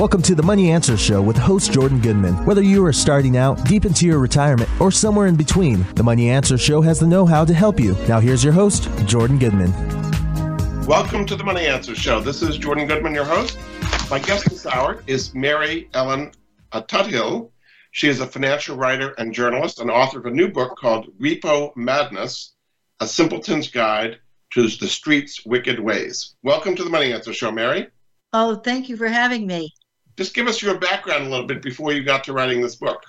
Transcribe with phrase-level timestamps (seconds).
[0.00, 2.46] Welcome to the Money Answer Show with host Jordan Goodman.
[2.46, 6.30] Whether you are starting out, deep into your retirement, or somewhere in between, the Money
[6.30, 7.94] Answer Show has the know how to help you.
[8.08, 9.70] Now, here's your host, Jordan Goodman.
[10.86, 12.18] Welcome to the Money Answer Show.
[12.18, 13.58] This is Jordan Goodman, your host.
[14.10, 16.32] My guest this hour is Mary Ellen
[16.72, 17.50] Tuthill.
[17.90, 21.76] She is a financial writer and journalist and author of a new book called Repo
[21.76, 22.54] Madness
[23.00, 24.18] A Simpleton's Guide
[24.54, 26.36] to the Street's Wicked Ways.
[26.42, 27.88] Welcome to the Money Answer Show, Mary.
[28.32, 29.74] Oh, thank you for having me.
[30.16, 33.02] Just give us your background a little bit before you got to writing this book.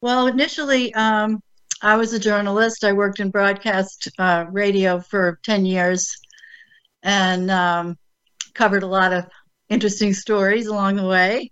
[0.00, 1.42] Well, initially, um,
[1.82, 2.84] I was a journalist.
[2.84, 6.14] I worked in broadcast uh, radio for 10 years
[7.02, 7.98] and um,
[8.54, 9.26] covered a lot of
[9.68, 11.50] interesting stories along the way.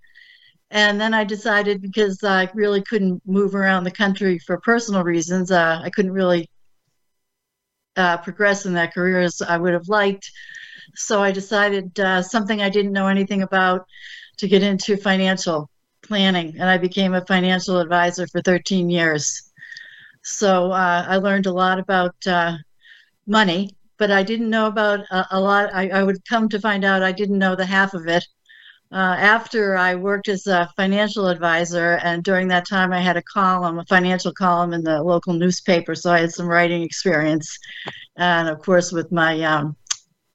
[0.71, 5.51] And then I decided because I really couldn't move around the country for personal reasons,
[5.51, 6.51] uh, I couldn't really
[7.97, 10.31] uh, progress in that career as I would have liked.
[10.95, 13.87] So I decided uh, something I didn't know anything about
[14.39, 15.71] to get into financial
[16.03, 19.43] planning, and I became a financial advisor for 13 years.
[20.23, 22.57] So uh, I learned a lot about uh,
[23.27, 25.75] money, but I didn't know about a, a lot.
[25.75, 28.27] I, I, would come to find out I didn't know the half of it.
[28.91, 33.23] Uh, after I worked as a financial advisor, and during that time, I had a
[33.23, 37.59] column, a financial column in the local newspaper, so I had some writing experience.
[38.17, 39.77] And of course, with my um,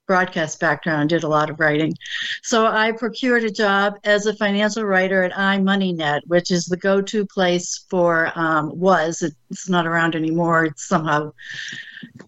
[0.06, 1.94] broadcast background, did a lot of writing.
[2.42, 7.26] So I procured a job as a financial writer at iMoneyNet, which is the go-to
[7.26, 10.66] place for um, was it's not around anymore.
[10.66, 11.32] It's somehow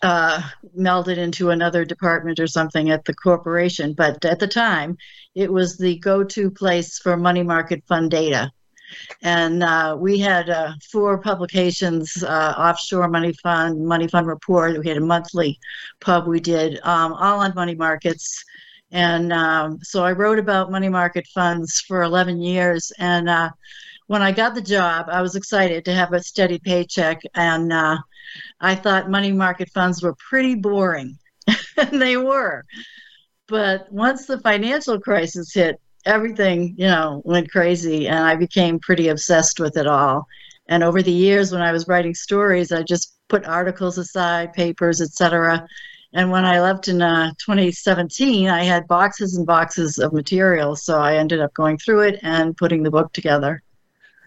[0.03, 0.43] uh,
[0.79, 3.93] melded into another department or something at the corporation.
[3.93, 4.97] But at the time,
[5.35, 8.53] it was the go-to place for money market fund data.
[9.23, 14.78] And uh, we had uh, four publications uh, Offshore Money Fund, Money Fund Report.
[14.78, 15.59] We had a monthly
[16.01, 18.45] pub we did, um, all on money markets.
[18.93, 22.93] And um, so I wrote about money market funds for 11 years.
[22.98, 23.51] And uh,
[24.06, 27.21] when I got the job, I was excited to have a steady paycheck.
[27.34, 27.98] And uh,
[28.61, 31.19] I thought money market funds were pretty boring.
[31.77, 32.65] and they were.
[33.49, 39.09] But once the financial crisis hit, everything, you know, went crazy and I became pretty
[39.09, 40.27] obsessed with it all.
[40.69, 45.00] And over the years when I was writing stories, I just put articles aside, papers,
[45.00, 45.67] etc.
[46.12, 50.75] And when I left in uh, 2017, I had boxes and boxes of material.
[50.77, 53.62] So I ended up going through it and putting the book together.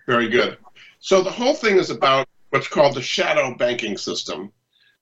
[0.06, 0.58] Very good.
[1.00, 4.52] So the whole thing is about what's called the shadow banking system.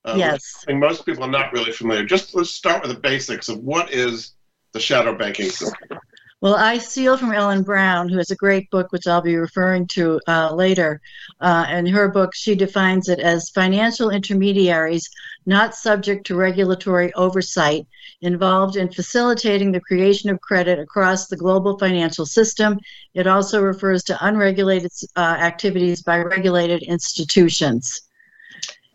[0.05, 0.63] Uh, yes.
[0.69, 2.05] most people are not really familiar.
[2.05, 4.33] Just let's start with the basics of what is
[4.71, 5.99] the shadow banking system.
[6.39, 9.87] Well, I steal from Ellen Brown, who has a great book, which I'll be referring
[9.87, 11.01] to uh, later.
[11.41, 15.09] Uh, in her book, she defines it as financial intermediaries
[15.47, 17.87] not subject to regulatory oversight,
[18.21, 22.77] involved in facilitating the creation of credit across the global financial system.
[23.15, 28.01] It also refers to unregulated uh, activities by regulated institutions.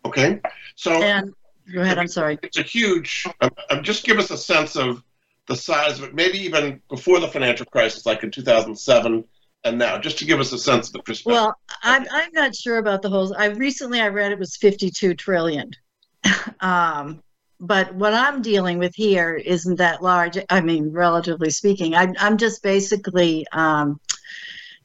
[0.05, 0.39] Okay.
[0.75, 1.33] So, and,
[1.73, 2.37] go ahead, I'm sorry.
[2.43, 5.03] It's a huge, um, um, just give us a sense of
[5.47, 9.23] the size of it, maybe even before the financial crisis, like in 2007
[9.65, 11.33] and now, just to give us a sense of the perspective.
[11.33, 13.33] Well, I'm, I'm not sure about the whole.
[13.35, 15.71] I recently I read it was 52 trillion.
[16.59, 17.21] um,
[17.59, 20.37] but what I'm dealing with here isn't that large.
[20.49, 24.01] I mean, relatively speaking, I, I'm just basically um,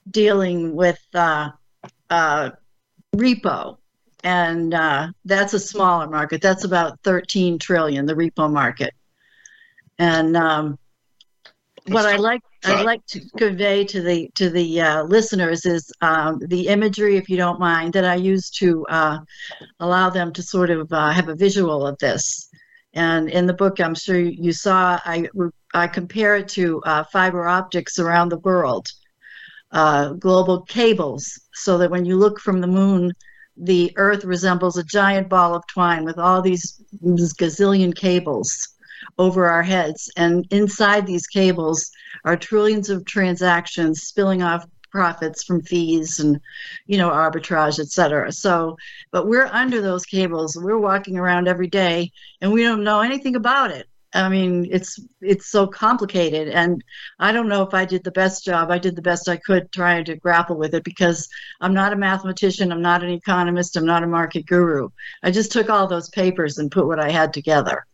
[0.08, 1.50] dealing with uh,
[2.08, 2.50] uh,
[3.16, 3.78] repo,
[4.22, 6.40] and uh, that's a smaller market.
[6.40, 8.94] That's about 13 trillion, the repo market.
[9.98, 10.78] And um,
[11.88, 16.40] what I like I'd like to convey to the to the uh, listeners is um,
[16.46, 19.18] the imagery, if you don't mind, that I use to uh,
[19.80, 22.48] allow them to sort of uh, have a visual of this.
[22.94, 25.28] And in the book, I'm sure you saw I
[25.74, 28.88] I compare it to uh, fiber optics around the world,
[29.70, 33.12] uh, global cables, so that when you look from the moon,
[33.56, 38.68] the Earth resembles a giant ball of twine with all these gazillion cables
[39.18, 40.10] over our heads.
[40.16, 41.90] And inside these cables
[42.24, 46.40] are trillions of transactions spilling off profits from fees and
[46.86, 48.32] you know arbitrage et cetera.
[48.32, 48.76] So
[49.10, 50.56] but we're under those cables.
[50.56, 53.86] We're walking around every day and we don't know anything about it.
[54.14, 56.48] I mean it's it's so complicated.
[56.48, 56.82] And
[57.18, 58.70] i don't know if i did the best job.
[58.70, 61.28] I did the best i could trying to grapple with it because
[61.60, 62.72] i'm not a mathematician.
[62.72, 63.76] I'm not an economist.
[63.76, 64.88] I'm not a market guru.
[65.22, 67.86] I just took all those papers and put what i had together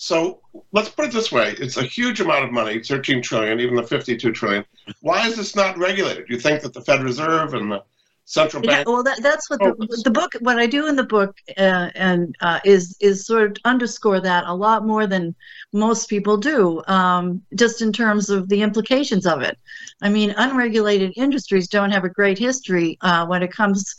[0.00, 0.38] so
[0.70, 3.82] let's put it this way: it's a huge amount of money, 13 trillion, even the
[3.82, 4.64] 52 trillion.
[5.00, 6.26] Why is this not regulated?
[6.28, 7.82] You think that the Fed Reserve and the
[8.24, 8.86] central bank.
[8.86, 10.34] Yeah, well, that, that's what the, the book.
[10.38, 14.44] What I do in the book uh, and uh, is is sort of underscore that
[14.46, 15.34] a lot more than
[15.72, 19.58] most people do, um, just in terms of the implications of it.
[20.00, 23.96] I mean, unregulated industries don't have a great history uh, when it comes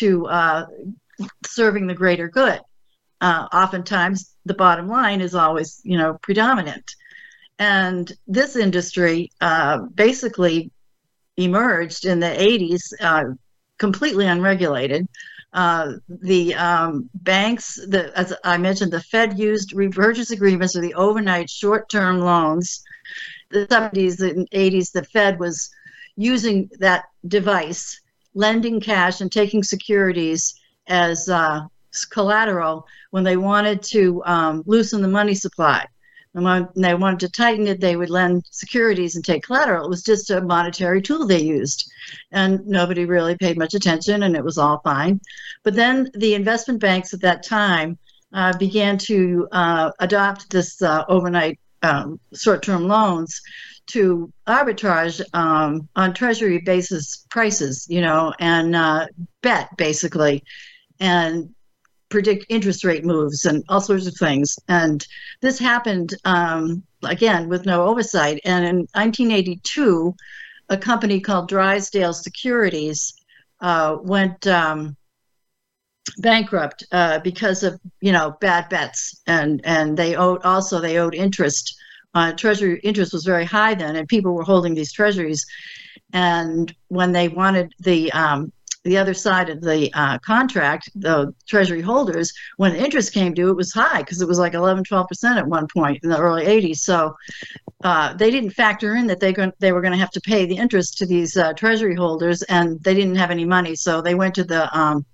[0.00, 0.66] to uh,
[1.44, 2.58] serving the greater good.
[3.22, 6.84] Uh, oftentimes, the bottom line is always, you know, predominant.
[7.58, 10.72] And this industry uh, basically
[11.36, 13.36] emerged in the 80s
[13.78, 15.08] completely unregulated.
[15.52, 20.94] Uh, the um, banks, the, as I mentioned, the Fed used repurchase agreements or the
[20.94, 22.82] overnight short-term loans.
[23.50, 25.70] The 70s and 80s, the Fed was
[26.16, 28.00] using that device,
[28.34, 30.54] lending cash and taking securities
[30.88, 31.60] as uh,
[32.10, 35.86] collateral when they wanted to um, loosen the money supply.
[36.34, 39.84] And when they wanted to tighten it, they would lend securities and take collateral.
[39.84, 41.90] It was just a monetary tool they used.
[42.30, 45.20] And nobody really paid much attention, and it was all fine.
[45.62, 47.98] But then the investment banks at that time
[48.32, 53.42] uh, began to uh, adopt this uh, overnight um, short term loans
[53.88, 59.06] to arbitrage um, on treasury basis prices, you know, and uh,
[59.42, 60.42] bet basically.
[60.98, 61.54] And
[62.12, 64.58] predict interest rate moves and all sorts of things.
[64.68, 65.04] And
[65.40, 68.38] this happened um, again with no oversight.
[68.44, 70.14] And in 1982,
[70.68, 73.14] a company called Drysdale Securities
[73.62, 74.94] uh, went um,
[76.18, 81.14] bankrupt uh, because of you know bad bets, and and they owed also they owed
[81.14, 81.74] interest.
[82.14, 85.46] Uh, treasury interest was very high then, and people were holding these treasuries.
[86.12, 88.52] And when they wanted the um,
[88.84, 93.56] the other side of the uh, contract, the treasury holders, when interest came due, it
[93.56, 96.78] was high because it was like 11, 12% at one point in the early 80s.
[96.78, 97.14] So
[97.84, 100.56] uh, they didn't factor in that they, they were going to have to pay the
[100.56, 103.76] interest to these uh, treasury holders and they didn't have any money.
[103.76, 105.06] So they went to the um,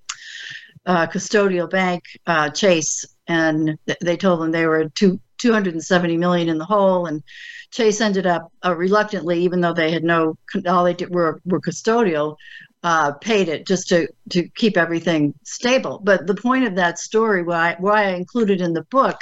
[0.87, 6.49] uh, custodial bank, uh, Chase, and th- they told them they were two, 270 million
[6.49, 7.05] in the hole.
[7.05, 7.23] And
[7.71, 11.61] Chase ended up uh, reluctantly, even though they had no, all they did were, were
[11.61, 12.37] custodial,
[12.83, 16.01] uh, paid it just to to keep everything stable.
[16.03, 19.19] But the point of that story, why why I included in the book,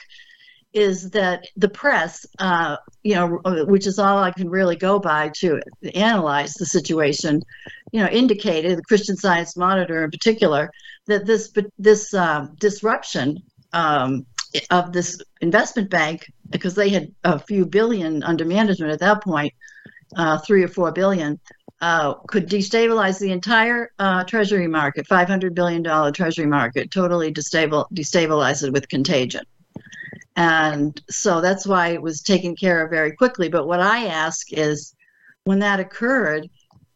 [0.72, 5.30] is that the press, uh, you know, which is all I can really go by
[5.40, 5.60] to
[5.94, 7.42] analyze the situation,
[7.92, 10.70] you know, indicated the Christian Science Monitor in particular
[11.06, 13.42] that this this uh, disruption.
[13.72, 14.26] Um,
[14.70, 19.52] of this investment bank because they had a few billion under management at that point,
[20.16, 21.38] uh, three or four billion,
[21.81, 28.67] uh, could destabilize the entire uh, treasury market, $500 billion treasury market, totally destabil- destabilize
[28.67, 29.44] it with contagion.
[30.37, 33.49] And so that's why it was taken care of very quickly.
[33.49, 34.94] But what I ask is
[35.44, 36.49] when that occurred,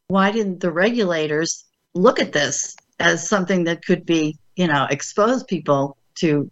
[0.08, 5.44] why didn't the regulators look at this as something that could be, you know, expose
[5.44, 6.50] people to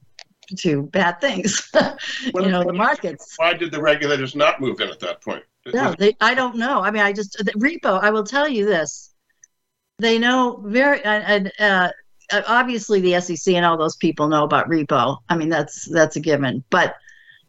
[0.60, 1.70] to bad things?
[1.74, 3.34] you know, the markets.
[3.36, 5.44] Why did the regulators not move in at that point?
[5.72, 6.80] No, they, I don't know.
[6.80, 8.00] I mean, I just repo.
[8.02, 9.12] I will tell you this:
[9.98, 11.90] they know very, and uh,
[12.32, 15.18] uh, obviously the SEC and all those people know about repo.
[15.28, 16.64] I mean, that's that's a given.
[16.70, 16.96] But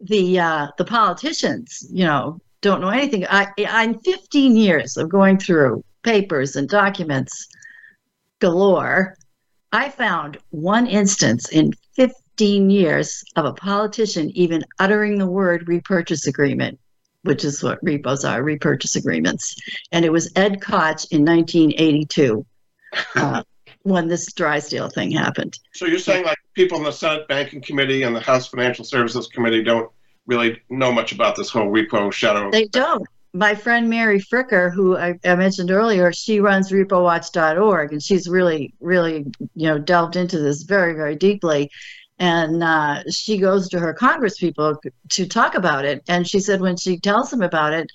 [0.01, 3.25] the uh, the politicians, you know, don't know anything.
[3.30, 7.48] I, I'm 15 years of going through papers and documents
[8.39, 9.16] galore.
[9.71, 16.25] I found one instance in 15 years of a politician even uttering the word repurchase
[16.25, 16.80] agreement
[17.24, 19.56] which is what repos are, repurchase agreements.
[19.92, 22.45] And it was Ed Koch in 1982
[23.16, 23.44] uh,
[23.83, 25.57] when this Drysdale thing happened.
[25.73, 29.28] So you're saying like people in the Senate Banking Committee and the House Financial Services
[29.28, 29.90] Committee don't
[30.30, 32.49] really know much about this whole repo shadow?
[32.52, 33.06] They don't.
[33.33, 38.73] My friend Mary Fricker, who I, I mentioned earlier, she runs repowatch.org and she's really,
[38.80, 41.69] really, you know, delved into this very, very deeply
[42.19, 46.04] and uh, she goes to her congress people to talk about it.
[46.07, 47.90] And she said when she tells them about it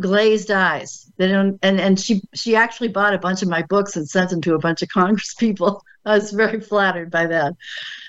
[0.00, 1.10] glazed eyes.
[1.18, 4.30] They don't and, and she she actually bought a bunch of my books and sent
[4.30, 7.54] them to a bunch of congress people i was very flattered by that.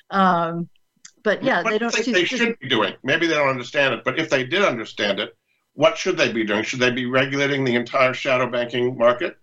[0.09, 0.69] Um,
[1.23, 2.93] but yeah what they don't think they should be doing?
[3.03, 5.35] Maybe they don't understand it but if they did understand it
[5.75, 6.63] what should they be doing?
[6.63, 9.37] Should they be regulating the entire shadow banking market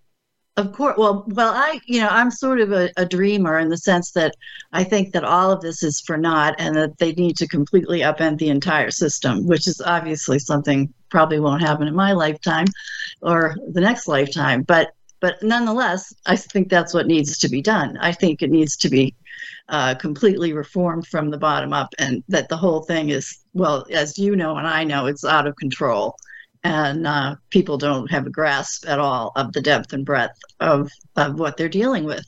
[0.57, 0.97] of course.
[0.99, 4.35] Well, well, I, you know, I'm sort of a, a, dreamer in the sense that
[4.73, 8.01] I think that all of this is for naught and that they need to completely
[8.01, 12.67] upend the entire system, which is obviously something probably won't happen in my lifetime
[13.23, 14.63] or the next lifetime.
[14.63, 17.97] But, but nonetheless, I think that's what needs to be done.
[17.99, 19.15] I think it needs to be
[19.69, 24.19] uh, completely reformed from the bottom up, and that the whole thing is, well, as
[24.19, 26.17] you know and I know, it's out of control
[26.63, 30.91] and uh, people don't have a grasp at all of the depth and breadth of
[31.17, 32.25] of what they're dealing with.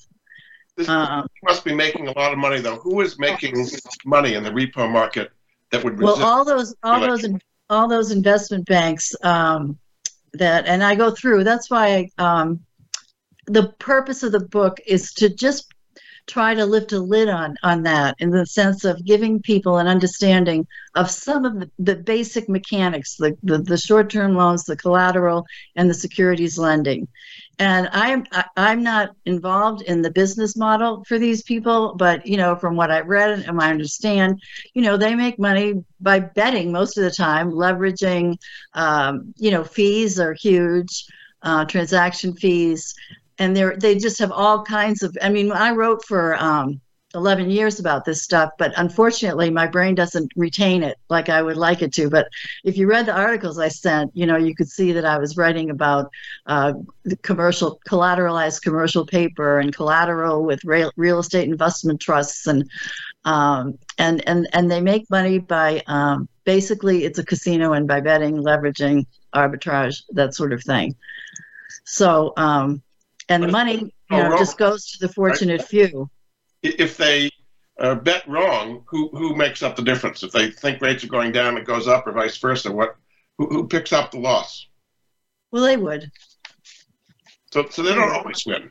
[0.77, 2.77] This Um, must be making a lot of money, though.
[2.77, 3.67] Who is making
[4.05, 5.31] money in the repo market
[5.71, 7.27] that would well, all those all those
[7.69, 9.79] all those investment banks um,
[10.35, 11.45] that, and I go through.
[11.45, 12.61] That's why um,
[13.47, 15.72] the purpose of the book is to just
[16.27, 19.89] try to lift a lid on on that in the sense of giving people an
[19.89, 25.45] understanding of some of the, the basic mechanics the, the, the short-term loans the collateral
[25.75, 27.09] and the securities lending.
[27.59, 28.25] And i'm
[28.57, 32.91] i'm not involved in the business model for these people but you know from what
[32.91, 34.41] i've read and I understand
[34.75, 38.39] you know they make money by betting most of the time leveraging
[38.75, 41.05] um, you know fees are huge
[41.43, 42.95] uh, transaction fees
[43.39, 46.81] and they're they just have all kinds of i mean i wrote for um,
[47.15, 51.57] 11 years about this stuff but unfortunately my brain doesn't retain it like i would
[51.57, 52.09] like it to.
[52.09, 52.29] But
[52.65, 55.37] if you read the articles i sent you know you could see that i was
[55.37, 56.11] writing about
[56.47, 56.73] uh,
[57.23, 62.69] commercial collateralized commercial paper and collateral with real, real estate investment trusts and
[63.25, 68.01] um, and and and they make money by um, basically it's a casino and by
[68.01, 70.95] betting leveraging arbitrage that sort of thing.
[71.85, 72.83] So um,
[73.29, 73.75] and the money
[74.11, 76.09] you know wrong, just goes to the fortunate few
[76.63, 77.31] if they
[77.81, 80.23] uh, bet wrong, who who makes up the difference?
[80.23, 82.71] If they think rates are going down, it goes up, or vice versa.
[82.71, 82.97] What
[83.39, 84.67] who, who picks up the loss?
[85.51, 86.11] well they would
[87.53, 88.71] So so they don't always win.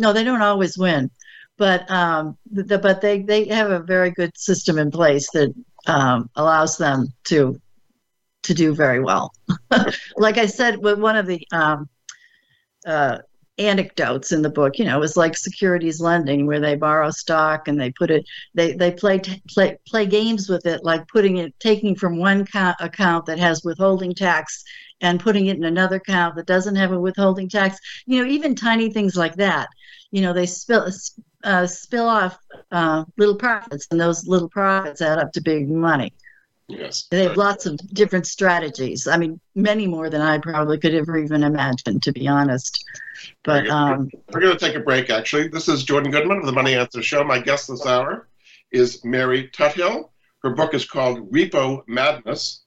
[0.00, 1.10] no they don't always win
[1.56, 5.54] but um the, but they they have a very good system in place that
[5.86, 7.60] um, allows them to
[8.42, 9.32] to do very well
[10.16, 11.88] like i said with one of the um
[12.86, 13.18] uh
[13.58, 17.80] anecdotes in the book you know was like securities lending where they borrow stock and
[17.80, 18.22] they put it
[18.54, 22.76] they they play play play games with it like putting it taking from one ca-
[22.80, 24.62] account that has withholding tax
[25.00, 27.78] and putting it in another account that doesn't have a withholding tax.
[28.06, 29.68] You know even tiny things like that.
[30.10, 30.90] You know they spill
[31.44, 32.38] uh, spill off
[32.70, 36.12] uh, little profits and those little profits add up to big money
[36.68, 37.06] Yes.
[37.10, 41.16] they have lots of different strategies i mean many more than i probably could ever
[41.16, 42.84] even imagine to be honest
[43.44, 45.48] but um, We're going to take a break, actually.
[45.48, 47.24] This is Jordan Goodman of the Money Answer Show.
[47.24, 48.28] My guest this hour
[48.70, 50.10] is Mary Tuthill.
[50.42, 52.62] Her book is called Repo Madness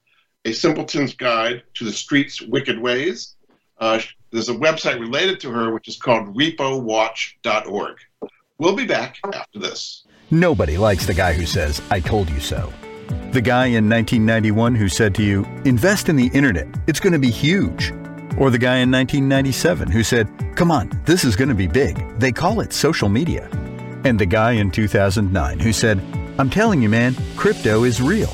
[0.46, 3.36] A Simpleton's Guide to the Street's Wicked Ways.
[3.78, 4.00] Uh,
[4.32, 7.98] there's a website related to her, which is called repowatch.org.
[8.58, 10.06] We'll be back after this.
[10.32, 12.72] Nobody likes the guy who says, I told you so.
[13.32, 17.20] The guy in 1991 who said to you, invest in the internet, it's going to
[17.20, 17.92] be huge.
[18.38, 22.20] Or the guy in 1997 who said, come on, this is going to be big.
[22.20, 23.50] They call it social media.
[24.04, 26.00] And the guy in 2009 who said,
[26.38, 28.34] I'm telling you, man, crypto is real.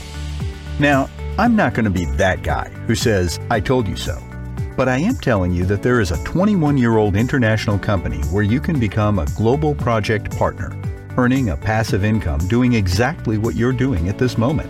[0.80, 4.22] Now, I'm not going to be that guy who says, I told you so.
[4.78, 8.44] But I am telling you that there is a 21 year old international company where
[8.44, 10.70] you can become a global project partner,
[11.18, 14.70] earning a passive income doing exactly what you're doing at this moment.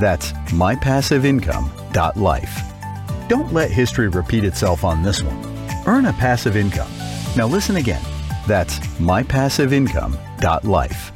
[0.00, 3.28] That's mypassiveincome.life.
[3.28, 5.38] Don't let history repeat itself on this one.
[5.86, 6.90] Earn a passive income.
[7.36, 8.02] Now listen again.
[8.46, 11.15] That's mypassiveincome.life.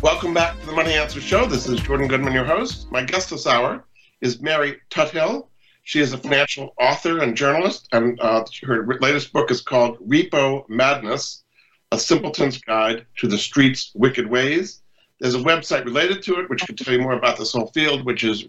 [0.00, 1.46] Welcome back to the Money Answer Show.
[1.46, 2.88] This is Jordan Goodman, your host.
[2.92, 3.84] My guest this hour
[4.20, 5.48] is Mary Tuthill.
[5.82, 10.68] She is a financial author and journalist, and uh, her latest book is called Repo
[10.68, 11.42] Madness
[11.90, 14.82] A Simpleton's Guide to the Street's Wicked Ways.
[15.18, 18.06] There's a website related to it which can tell you more about this whole field,
[18.06, 18.46] which is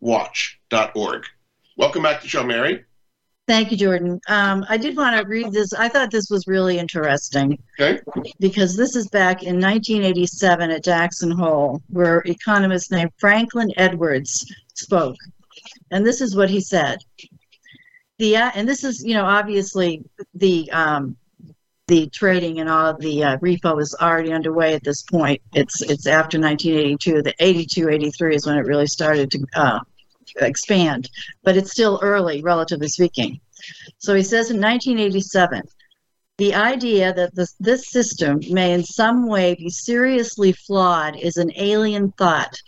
[0.00, 1.24] Watch.org.
[1.76, 2.85] Welcome back to the show, Mary.
[3.46, 4.20] Thank you, Jordan.
[4.28, 5.72] Um, I did want to read this.
[5.72, 7.62] I thought this was really interesting.
[7.78, 8.00] Okay.
[8.40, 15.16] Because this is back in 1987 at Jackson Hole, where economist named Franklin Edwards spoke.
[15.92, 16.98] And this is what he said.
[18.18, 20.02] The uh, and this is you know obviously
[20.34, 21.16] the um,
[21.86, 25.40] the trading and all the uh, repo is already underway at this point.
[25.54, 27.22] It's it's after 1982.
[27.22, 29.80] The 82, 83 is when it really started to uh,
[30.44, 31.08] expand,
[31.42, 33.40] but it's still early, relatively speaking.
[33.98, 35.62] So he says in 1987,
[36.38, 41.50] the idea that this, this system may in some way be seriously flawed is an
[41.56, 42.60] alien thought.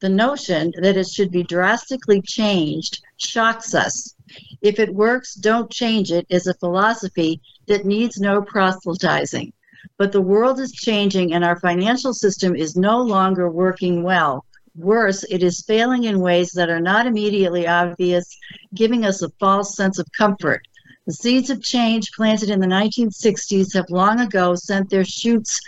[0.00, 4.16] The notion that it should be drastically changed shocks us.
[4.60, 9.52] If it works, don't change it is a philosophy that needs no proselytizing.
[9.98, 14.44] But the world is changing and our financial system is no longer working well.
[14.74, 18.36] Worse, it is failing in ways that are not immediately obvious,
[18.74, 20.62] giving us a false sense of comfort.
[21.06, 25.60] The seeds of change planted in the 1960s have long ago sent their shoots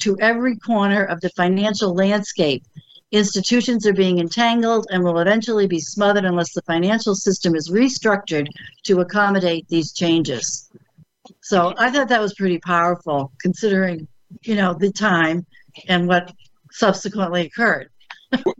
[0.00, 2.62] to every corner of the financial landscape.
[3.10, 8.46] Institutions are being entangled and will eventually be smothered unless the financial system is restructured
[8.84, 10.70] to accommodate these changes.
[11.40, 14.06] So I thought that was pretty powerful considering,
[14.42, 15.46] you know, the time
[15.88, 16.32] and what
[16.70, 17.88] subsequently occurred.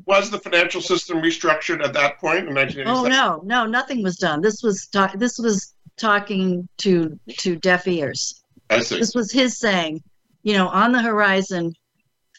[0.06, 2.86] Was the financial system restructured at that point in 1987?
[2.86, 4.40] Oh no, no, nothing was done.
[4.40, 8.42] This was ta- this was talking to to deaf ears.
[8.70, 8.98] I see.
[8.98, 10.02] This was his saying,
[10.42, 11.74] you know, on the horizon,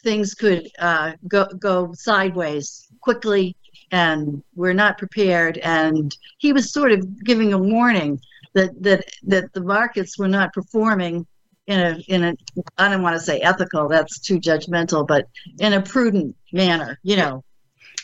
[0.02, 3.56] things could uh, go go sideways quickly,
[3.92, 5.58] and we're not prepared.
[5.58, 8.20] And he was sort of giving a warning
[8.54, 11.26] that that that the markets were not performing
[11.70, 12.36] in a in a
[12.76, 13.88] I don't want to say ethical.
[13.88, 16.98] That's too judgmental, but in a prudent manner.
[17.02, 17.44] You know.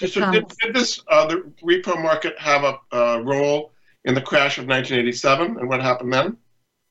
[0.06, 3.73] So Um, did, did this uh, the repo market have a uh, role
[4.04, 6.37] in the crash of 1987 and what happened then?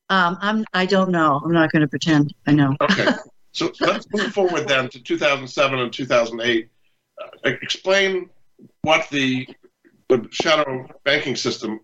[0.10, 1.42] Um, I'm I don't know.
[1.44, 2.76] I'm not going to pretend I know.
[2.82, 3.08] Okay.
[3.52, 6.70] so let's move forward then to 2007 and 2008.
[7.22, 8.30] Uh, explain
[8.82, 9.48] what the,
[10.10, 11.80] the shadow banking system,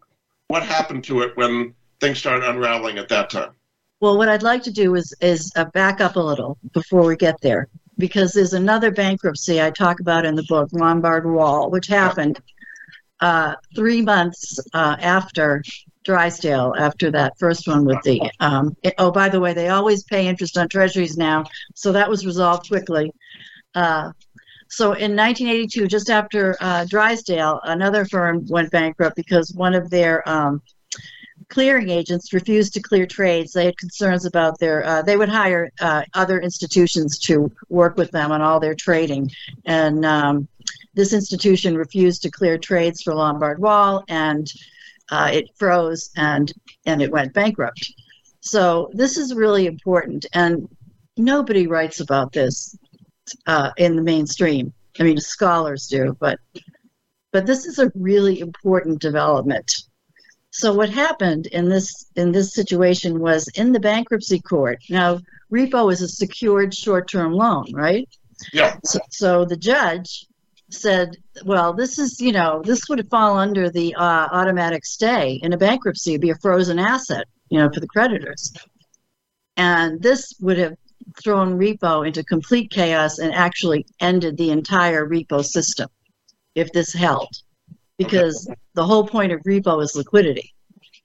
[0.48, 3.52] what happened to it when things started unraveling at that time?
[4.02, 7.16] Well, what I'd like to do is is uh, back up a little before we
[7.16, 11.88] get there, because there's another bankruptcy I talk about in the book, Lombard Wall, which
[11.88, 12.42] happened
[13.22, 15.64] uh, three months uh, after
[16.04, 18.20] Drysdale, after that first one with the.
[18.40, 21.44] Um, it- oh, by the way, they always pay interest on treasuries now,
[21.76, 23.12] so that was resolved quickly.
[23.76, 24.12] Uh,
[24.70, 30.28] so in 1982, just after uh, Drysdale, another firm went bankrupt because one of their
[30.28, 30.62] um,
[31.50, 33.54] clearing agents refused to clear trades.
[33.54, 38.12] They had concerns about their, uh, they would hire uh, other institutions to work with
[38.12, 39.32] them on all their trading.
[39.66, 40.48] And um,
[40.94, 44.52] this institution refused to clear trades for Lombard Wall and
[45.12, 46.52] uh, it froze and,
[46.86, 47.94] and it went bankrupt.
[48.42, 50.26] So this is really important.
[50.34, 50.68] And
[51.18, 52.76] nobody writes about this
[53.48, 54.74] uh, in the mainstream.
[55.00, 56.40] I mean, scholars do, but
[57.32, 59.84] but this is a really important development.
[60.52, 64.80] So what happened in this in this situation was in the bankruptcy court.
[64.90, 65.20] Now,
[65.52, 68.08] repo is a secured short-term loan, right?
[68.52, 68.78] Yeah.
[68.84, 70.28] So, so the judge
[70.70, 75.54] said, "Well, this is you know this would fall under the uh, automatic stay in
[75.54, 78.52] a bankruptcy, It'd be a frozen asset, you know, for the creditors,
[79.56, 80.76] and this would have
[81.22, 85.90] thrown repo into complete chaos and actually ended the entire repo system
[86.56, 87.30] if this held,
[88.04, 90.54] because the whole point of repo is liquidity."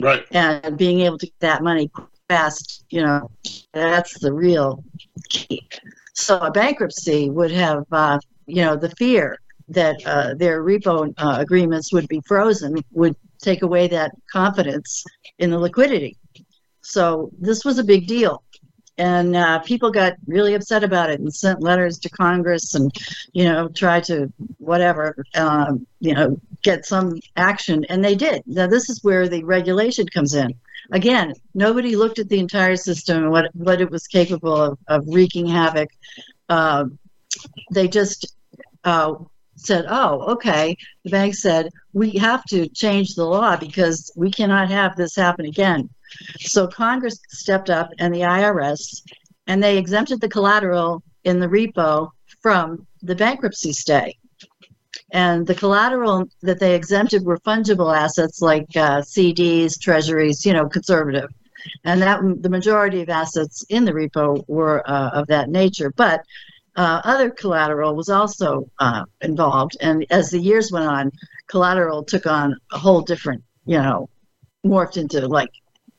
[0.00, 0.26] Right.
[0.30, 1.90] and being able to get that money
[2.28, 3.30] fast, you know,
[3.72, 4.84] that's the real
[5.30, 5.68] key.
[6.14, 11.36] So a bankruptcy would have, uh, you know, the fear that uh, their repo uh,
[11.40, 15.04] agreements would be frozen would take away that confidence
[15.38, 16.16] in the liquidity.
[16.82, 18.42] So this was a big deal.
[18.98, 22.90] And uh, people got really upset about it and sent letters to Congress and,
[23.32, 27.84] you know, tried to whatever, um, you know, get some action.
[27.90, 28.42] And they did.
[28.46, 30.54] Now, this is where the regulation comes in.
[30.92, 35.04] Again, nobody looked at the entire system and what, what it was capable of, of
[35.06, 35.90] wreaking havoc.
[36.48, 36.86] Uh,
[37.72, 38.34] they just
[38.84, 39.14] uh,
[39.56, 40.76] said, oh, okay.
[41.04, 45.44] The bank said, we have to change the law because we cannot have this happen
[45.44, 45.90] again.
[46.40, 49.02] So Congress stepped up and the IRS,
[49.46, 54.16] and they exempted the collateral in the repo from the bankruptcy stay.
[55.12, 60.68] And the collateral that they exempted were fungible assets like uh, CDs, treasuries, you know,
[60.68, 61.30] conservative.
[61.84, 65.92] And that the majority of assets in the repo were uh, of that nature.
[65.96, 66.22] But
[66.76, 69.76] uh, other collateral was also uh, involved.
[69.80, 71.10] And as the years went on,
[71.48, 74.08] collateral took on a whole different, you know,
[74.64, 75.50] morphed into like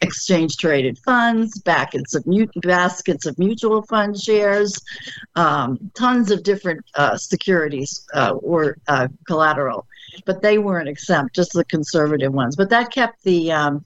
[0.01, 2.23] exchange traded funds, baskets of
[2.61, 4.79] baskets of mutual fund shares,
[5.35, 9.87] um, tons of different uh, securities uh, or uh, collateral,
[10.25, 12.55] but they weren't exempt, just the conservative ones.
[12.55, 13.85] But that kept the um,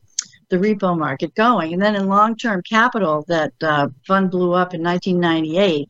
[0.49, 1.73] the repo market going.
[1.73, 5.89] And then in long term capital, that uh, fund blew up in 1998.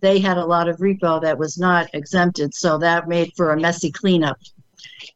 [0.00, 3.60] They had a lot of repo that was not exempted, so that made for a
[3.60, 4.38] messy cleanup.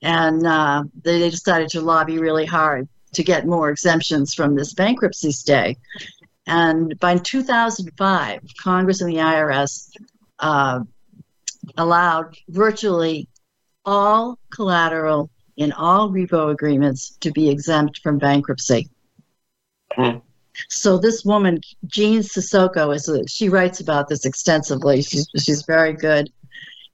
[0.02, 4.74] And uh, they, they decided to lobby really hard to get more exemptions from this
[4.74, 5.76] bankruptcy stay.
[6.46, 9.90] And by 2005, Congress and the IRS
[10.38, 10.81] uh,
[11.79, 13.29] allowed virtually
[13.87, 18.90] all collateral in all repo agreements to be exempt from bankruptcy.
[19.94, 20.18] Hmm.
[20.68, 25.00] So this woman, Jean Sissoko, is a, she writes about this extensively.
[25.00, 26.31] She's she's very good,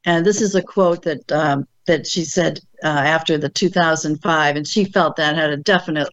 [0.05, 4.67] and this is a quote that um, that she said uh, after the 2005, and
[4.67, 6.09] she felt that had a definite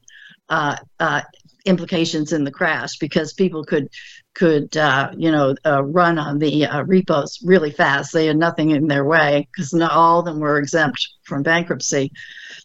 [0.50, 1.22] uh, uh,
[1.66, 3.90] implications in the crash because people could
[4.34, 8.14] could uh, you know uh, run on the uh, repos really fast.
[8.14, 12.12] They had nothing in their way because not all of them were exempt from bankruptcy.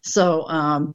[0.03, 0.95] So um,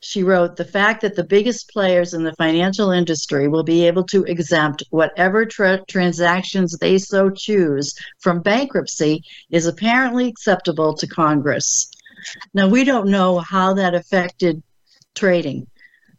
[0.00, 4.04] she wrote the fact that the biggest players in the financial industry will be able
[4.04, 11.90] to exempt whatever tra- transactions they so choose from bankruptcy is apparently acceptable to Congress.
[12.54, 14.62] Now, we don't know how that affected
[15.14, 15.66] trading,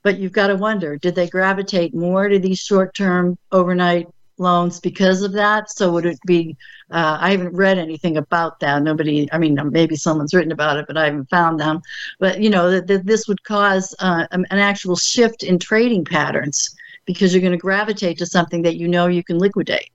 [0.04, 4.08] but you've got to wonder did they gravitate more to these short term overnight
[4.40, 5.70] loans because of that.
[5.72, 6.56] So would it be?
[6.92, 8.82] Uh, I haven't read anything about that.
[8.82, 9.28] Nobody.
[9.32, 11.82] I mean, maybe someone's written about it, but I haven't found them.
[12.20, 16.76] But you know that, that this would cause uh, an actual shift in trading patterns
[17.06, 19.90] because you're going to gravitate to something that you know you can liquidate.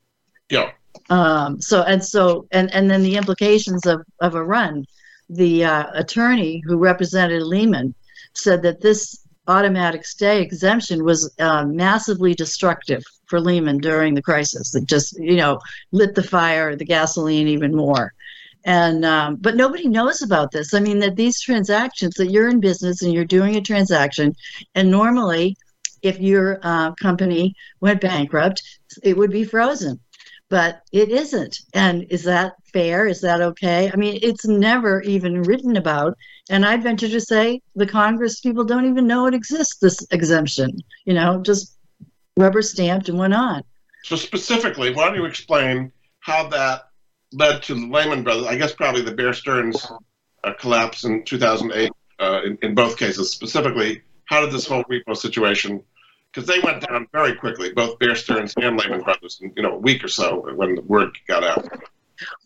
[0.50, 0.70] Yeah.
[1.10, 4.86] Um, so and so and and then the implications of of a run.
[5.32, 7.94] The uh, attorney who represented Lehman
[8.34, 14.74] said that this automatic stay exemption was uh, massively destructive for Lehman during the crisis.
[14.74, 15.58] It just, you know,
[15.90, 18.12] lit the fire, the gasoline even more.
[18.64, 20.74] And um, but nobody knows about this.
[20.74, 24.34] I mean, that these transactions that you're in business and you're doing a transaction,
[24.74, 25.56] and normally,
[26.02, 28.62] if your uh, company went bankrupt,
[29.02, 29.98] it would be frozen
[30.52, 31.60] but it isn't.
[31.72, 33.06] And is that fair?
[33.06, 33.90] Is that okay?
[33.90, 36.14] I mean, it's never even written about.
[36.50, 40.76] And I'd venture to say the Congress people don't even know it exists, this exemption,
[41.06, 41.78] you know, just
[42.36, 43.62] rubber stamped and went on.
[44.04, 46.82] So specifically, why don't you explain how that
[47.32, 48.46] led to the Lehman Brothers?
[48.46, 49.90] I guess probably the Bear Stearns
[50.44, 51.90] uh, collapse in 2008.
[52.18, 55.82] Uh, in, in both cases, specifically, how did this whole repo situation?
[56.32, 59.74] Because they went down very quickly, both Bear Stearns and Lehman Brothers, in you know
[59.74, 61.68] a week or so when the word got out.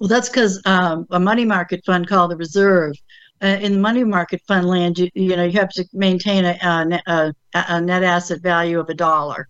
[0.00, 2.96] Well, that's because um, a money market fund called the Reserve
[3.42, 6.58] uh, in the money market fund land, you, you know, you have to maintain a,
[7.06, 9.48] a, a net asset value of a dollar.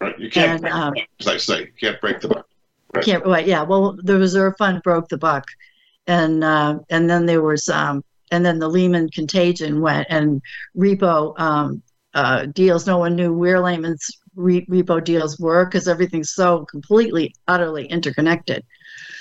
[0.00, 0.18] Right.
[0.18, 2.46] You can't, and, um, as I say, you can't break the buck.
[2.94, 3.04] Right.
[3.04, 3.62] Can't, right, yeah.
[3.62, 5.46] Well, the reserve fund broke the buck,
[6.06, 10.42] and uh, and then there was um, and then the Lehman contagion went and
[10.76, 11.82] repo um,
[12.14, 12.86] uh, deals.
[12.86, 18.64] No one knew where Lehman's re- repo deals were because everything's so completely, utterly interconnected.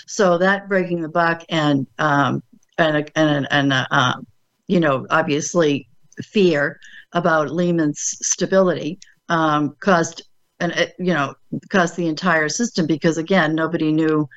[0.08, 2.44] So that breaking the buck and um,
[2.78, 4.28] and and and uh, um,
[4.68, 5.88] you know, obviously
[6.24, 6.80] fear
[7.14, 9.00] about Lehman's stability
[9.30, 10.24] um, caused
[10.60, 11.34] and uh, you know
[11.70, 14.28] caused the entire system because again nobody knew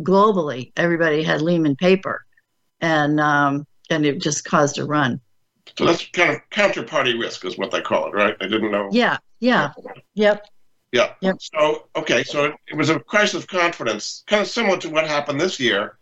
[0.00, 2.24] globally everybody had lehman paper
[2.80, 5.20] and um, and it just caused a run
[5.78, 8.88] so that's kind of counterparty risk is what they call it right i didn't know
[8.92, 9.72] yeah yeah
[10.14, 10.46] yep
[10.92, 11.36] yeah yep.
[11.40, 15.40] so okay so it was a crisis of confidence kind of similar to what happened
[15.40, 15.98] this year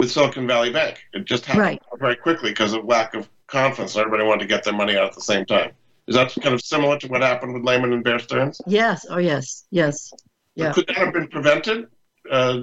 [0.00, 1.82] with silicon valley bank it just happened right.
[1.98, 5.14] very quickly because of lack of confidence everybody wanted to get their money out at
[5.14, 5.72] the same time
[6.06, 8.60] is that kind of similar to what happened with Lehman and Bear Stearns?
[8.66, 9.06] Yes.
[9.08, 9.64] Oh, yes.
[9.70, 10.12] Yes.
[10.54, 10.72] Yeah.
[10.72, 11.88] Could that have been prevented?
[12.30, 12.60] Uh,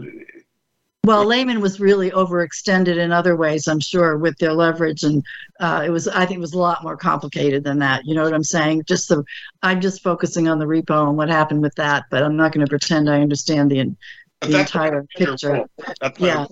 [1.04, 5.24] well, Lehman was really overextended in other ways, I'm sure, with their leverage, and
[5.60, 6.08] uh, it was.
[6.08, 8.06] I think it was a lot more complicated than that.
[8.06, 8.84] You know what I'm saying?
[8.88, 9.24] Just the,
[9.64, 12.66] I'm just focusing on the repo and what happened with that, but I'm not going
[12.66, 13.96] to pretend I understand the,
[14.42, 15.66] the entire picture.
[16.20, 16.46] Yeah.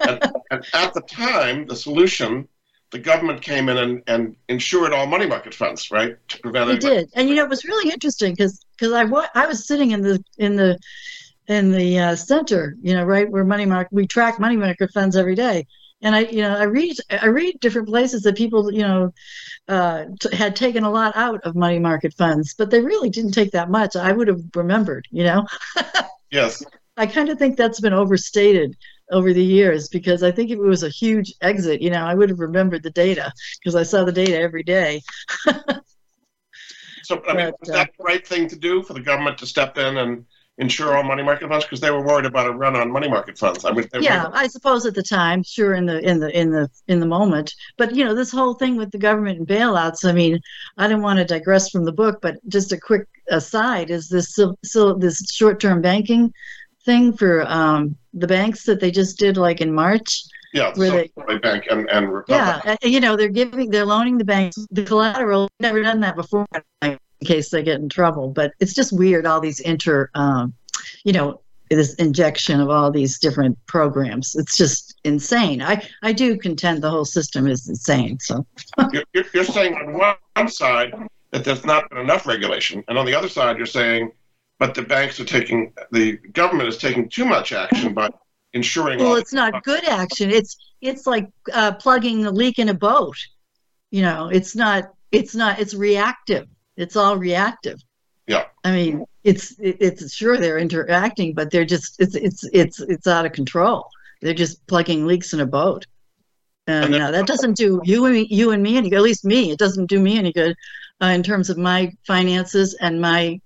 [0.00, 2.46] and at the time, the solution
[2.90, 6.80] the government came in and, and insured all money market funds, right, to prevent it.
[6.80, 10.02] did, and you know it was really interesting because because I I was sitting in
[10.02, 10.78] the in the
[11.46, 15.16] in the uh, center, you know, right where money market we track money market funds
[15.16, 15.66] every day,
[16.02, 19.12] and I you know I read I read different places that people you know
[19.68, 23.32] uh, t- had taken a lot out of money market funds, but they really didn't
[23.32, 23.96] take that much.
[23.96, 25.46] I would have remembered, you know.
[26.30, 26.62] yes.
[26.96, 28.76] I kind of think that's been overstated
[29.10, 32.14] over the years because I think if it was a huge exit, you know, I
[32.14, 35.02] would have remembered the data because I saw the data every day.
[37.02, 39.38] so, I mean, but, was that uh, the right thing to do for the government
[39.38, 40.24] to step in and
[40.58, 43.36] insure all money market funds because they were worried about a run on money market
[43.36, 43.64] funds.
[43.64, 46.70] I mean, yeah, I suppose at the time, sure, in the in the in the
[46.86, 50.08] in the moment, but you know, this whole thing with the government and bailouts.
[50.08, 50.40] I mean,
[50.78, 54.38] I didn't want to digress from the book, but just a quick aside is this
[54.62, 56.32] so, this short term banking
[56.84, 60.22] thing for um, the banks that they just did like in March.
[60.52, 62.62] Yeah, where they, bank and, and Republic.
[62.64, 65.48] yeah, you know they're giving they're loaning the banks the collateral.
[65.58, 66.46] Never done that before
[67.24, 68.28] in case they get in trouble.
[68.28, 70.52] But it's just weird all these inter, um,
[71.04, 74.36] you know, this injection of all these different programs.
[74.36, 75.62] It's just insane.
[75.62, 78.18] I I do contend the whole system is insane.
[78.20, 78.46] So
[78.92, 79.98] you're, you're saying on
[80.34, 80.92] one side
[81.30, 84.12] that there's not been enough regulation, and on the other side you're saying
[84.60, 88.08] but the banks are taking the government is taking too much action by
[88.52, 92.74] ensuring well it's not good action it's it's like uh, plugging a leak in a
[92.74, 93.16] boat
[93.90, 97.82] you know it's not it's not it's reactive it's all reactive.
[98.26, 98.44] Yeah.
[98.62, 103.26] I mean it's it's sure they're interacting but they're just it's it's it's it's out
[103.26, 103.88] of control.
[104.20, 105.86] They're just plugging leaks in a boat.
[106.66, 108.96] And, and then, uh, that doesn't do you and me, you and me any good
[108.96, 110.56] at least me it doesn't do me any good
[111.02, 113.38] uh, in terms of my finances and my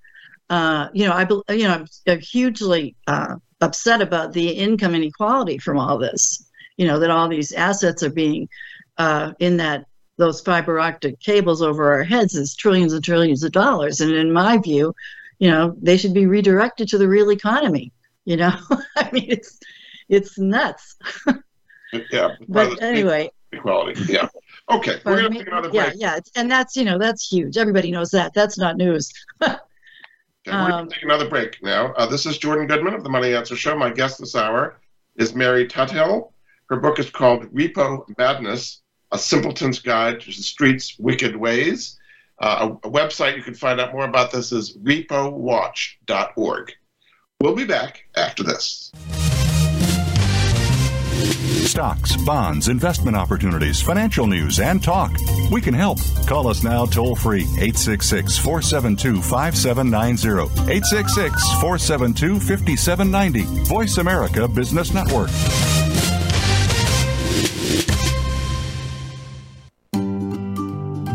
[0.51, 5.59] uh, you know, I you know, I'm, I'm hugely uh, upset about the income inequality
[5.59, 6.45] from all this.
[6.77, 8.49] You know, that all these assets are being
[8.97, 9.87] uh, in that
[10.19, 14.01] those fiber optic cables over our heads is trillions and trillions of dollars.
[14.01, 14.95] And in my view,
[15.39, 17.93] you know, they should be redirected to the real economy.
[18.25, 18.53] You know,
[18.97, 19.59] I mean, it's
[20.09, 20.97] it's nuts.
[22.13, 22.37] yeah.
[22.49, 23.31] But anyway.
[23.53, 24.13] Equality.
[24.13, 24.29] Yeah.
[24.69, 25.01] Okay.
[25.05, 25.95] We're gonna take another break.
[25.97, 27.57] Yeah, yeah, and that's you know that's huge.
[27.57, 28.35] Everybody knows that.
[28.35, 29.11] That's not news.
[29.41, 29.57] Okay,
[30.47, 31.93] we're going to um, take another break now.
[31.95, 33.77] Uh, this is Jordan Goodman of the Money Answer Show.
[33.77, 34.81] My guest this hour
[35.17, 36.33] is Mary Tuthill.
[36.69, 41.99] Her book is called Repo Madness A Simpleton's Guide to the Street's Wicked Ways.
[42.41, 46.73] Uh, a, a, website you can find out more about this is repowatch.org.
[47.41, 48.93] We'll be back after this.
[51.69, 55.13] Stocks, bonds, investment opportunities, financial news, and talk.
[55.51, 55.99] We can help.
[56.27, 60.45] Call us now toll free 866 472 5790.
[60.73, 63.43] 866 472 5790.
[63.65, 65.31] Voice America Business Network.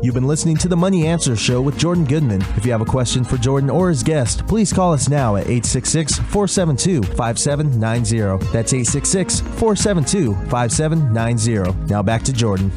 [0.00, 2.40] You've been listening to the Money Answer Show with Jordan Goodman.
[2.56, 5.48] If you have a question for Jordan or his guest, please call us now at
[5.48, 8.46] 866 472 5790.
[8.52, 11.86] That's 866 472 5790.
[11.86, 12.70] Now back to Jordan.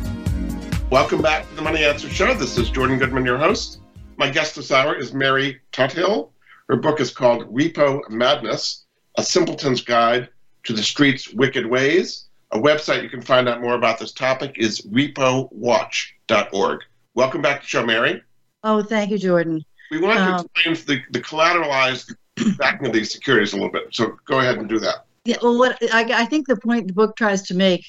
[0.89, 2.34] Welcome back to the Money Answer Show.
[2.34, 3.81] This is Jordan Goodman, your host.
[4.17, 6.31] My guest this hour is Mary Tuthill.
[6.69, 8.86] Her book is called Repo Madness
[9.19, 10.27] A Simpleton's Guide
[10.63, 12.29] to the Street's Wicked Ways.
[12.49, 16.79] A website you can find out more about this topic is repowatch.org.
[17.13, 18.24] Welcome back to the show, Mary.
[18.63, 19.65] Oh, thank you, Jordan.
[19.89, 22.15] We want to um, explain the, the collateralized
[22.58, 23.88] backing of these securities a little bit.
[23.91, 25.06] So go ahead and do that.
[25.26, 27.86] Yeah, well, what I, I think the point the book tries to make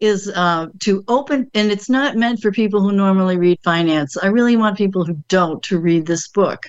[0.00, 4.16] is uh, to open, and it's not meant for people who normally read finance.
[4.16, 6.66] I really want people who don't to read this book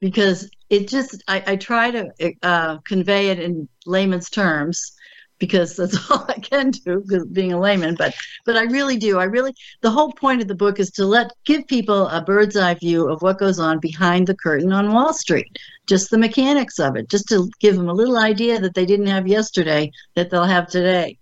[0.00, 4.92] because it just, I, I try to uh, convey it in layman's terms
[5.38, 7.94] because that's all I can do because being a layman.
[7.94, 9.18] But but I really do.
[9.18, 12.56] I really the whole point of the book is to let give people a bird's
[12.56, 16.78] eye view of what goes on behind the curtain on Wall Street, just the mechanics
[16.78, 20.30] of it, just to give them a little idea that they didn't have yesterday that
[20.30, 21.18] they'll have today.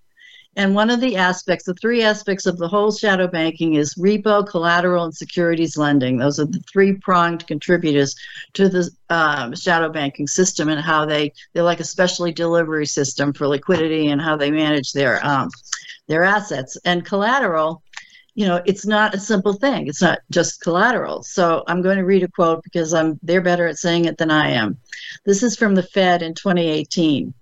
[0.54, 4.46] And one of the aspects, the three aspects of the whole shadow banking is repo,
[4.46, 6.18] collateral, and securities lending.
[6.18, 8.14] Those are the three pronged contributors
[8.52, 13.32] to the um, shadow banking system and how they, they're like a specialty delivery system
[13.32, 15.48] for liquidity and how they manage their, um,
[16.06, 16.76] their assets.
[16.84, 17.82] And collateral,
[18.34, 19.86] you know, it's not a simple thing.
[19.86, 21.22] It's not just collateral.
[21.22, 24.30] So I'm going to read a quote because I'm they're better at saying it than
[24.30, 24.78] I am.
[25.24, 27.32] This is from the Fed in 2018.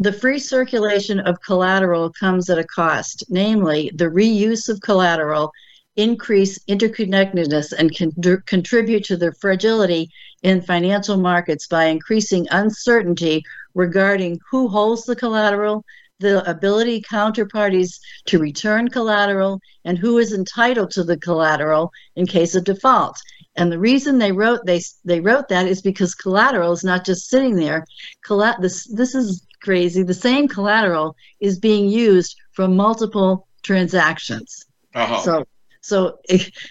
[0.00, 5.50] The free circulation of collateral comes at a cost, namely the reuse of collateral
[5.96, 10.08] increase interconnectedness and con- contribute to the fragility
[10.44, 13.42] in financial markets by increasing uncertainty
[13.74, 15.84] regarding who holds the collateral,
[16.20, 22.54] the ability counterparties to return collateral, and who is entitled to the collateral in case
[22.54, 23.16] of default.
[23.56, 27.28] And the reason they wrote they they wrote that is because collateral is not just
[27.28, 27.84] sitting there.
[28.24, 30.02] Collat- this this is crazy.
[30.02, 34.66] The same collateral is being used for multiple transactions.
[34.94, 35.20] Uh-huh.
[35.20, 35.44] So,
[35.80, 36.18] so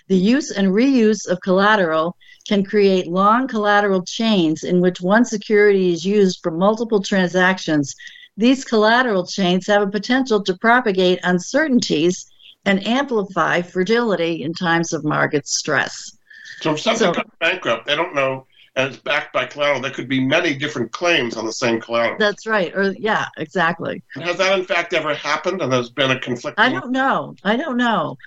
[0.08, 2.15] the use and reuse of collateral
[2.47, 7.93] can create long collateral chains in which one security is used for multiple transactions.
[8.38, 12.32] These collateral chains have a potential to propagate uncertainties
[12.65, 16.17] and amplify fragility in times of market stress.
[16.62, 18.45] So if something so, goes bankrupt, they don't know
[18.78, 22.18] and it's backed by collateral, there could be many different claims on the same collateral.
[22.20, 22.72] That's right.
[22.76, 24.04] Or yeah, exactly.
[24.16, 25.63] Has that in fact ever happened?
[25.63, 26.60] And there's been a conflict.
[26.60, 27.36] I don't know.
[27.44, 28.18] I don't know,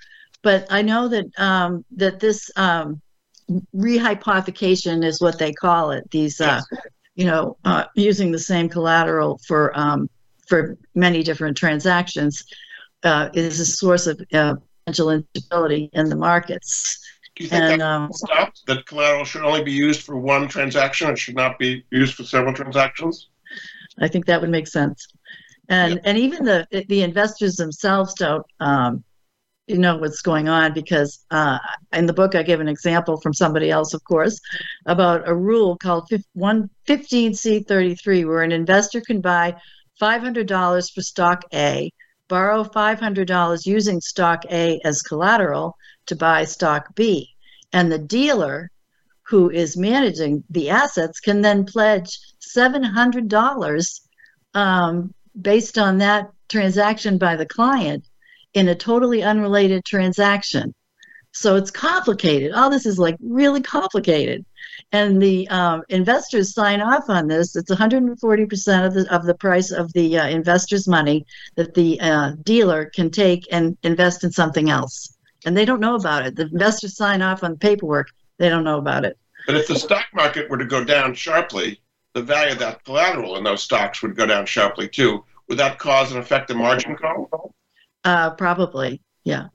[0.43, 3.01] but I know that um, that this um,
[3.73, 6.11] rehypothecation is what they call it.
[6.11, 6.59] These, uh,
[7.15, 10.09] you know, uh, using the same collateral for um,
[10.47, 12.43] for many different transactions
[13.03, 17.01] uh, is a source of uh, potential instability in the markets.
[17.35, 18.61] Do you think and, that um, stopped?
[18.67, 22.23] That collateral should only be used for one transaction and should not be used for
[22.23, 23.29] several transactions?
[23.99, 25.07] I think that would make sense.
[25.69, 26.01] And yeah.
[26.03, 29.03] and even the the investors themselves don't um,
[29.67, 31.59] you know what's going on because uh,
[31.93, 34.39] in the book I give an example from somebody else, of course,
[34.85, 39.55] about a rule called 115C33 where an investor can buy
[40.01, 41.91] $500 for stock A,
[42.27, 47.29] borrow $500 using stock A as collateral, to buy stock B.
[47.73, 48.71] And the dealer
[49.23, 52.19] who is managing the assets can then pledge
[52.55, 54.01] $700
[54.53, 58.05] um, based on that transaction by the client
[58.53, 60.73] in a totally unrelated transaction.
[61.31, 62.51] So it's complicated.
[62.51, 64.45] All this is like really complicated.
[64.91, 67.55] And the um, investors sign off on this.
[67.55, 72.31] It's 140% of the, of the price of the uh, investor's money that the uh,
[72.43, 76.35] dealer can take and invest in something else and they don't know about it.
[76.35, 79.17] The investors sign off on paperwork, they don't know about it.
[79.47, 81.81] But if the stock market were to go down sharply,
[82.13, 85.23] the value of that collateral in those stocks would go down sharply too.
[85.47, 87.53] Would that cause and affect the margin call?
[88.03, 89.47] Uh, probably, yeah,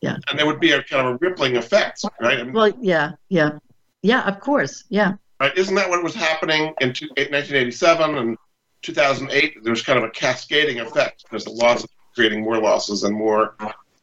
[0.00, 0.16] yeah.
[0.28, 2.40] And there would be a kind of a rippling effect, right?
[2.40, 3.58] I mean, well, yeah, yeah,
[4.02, 4.26] yeah.
[4.26, 5.14] Of course, yeah.
[5.40, 5.56] Right?
[5.56, 8.36] Isn't that what was happening in 1987 and
[8.82, 9.62] 2008?
[9.62, 13.56] There was kind of a cascading effect because the losses creating more losses and more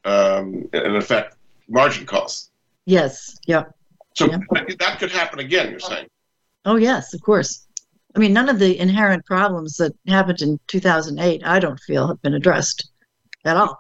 [0.06, 1.36] um, in effect,
[1.70, 2.52] margin costs.
[2.86, 3.38] Yes.
[3.48, 3.66] Yeah.
[4.16, 5.72] So that could happen again.
[5.72, 6.08] You're saying?
[6.66, 7.68] Oh yes, of course.
[8.16, 12.22] I mean, none of the inherent problems that happened in 2008, I don't feel, have
[12.22, 12.90] been addressed
[13.46, 13.80] at all.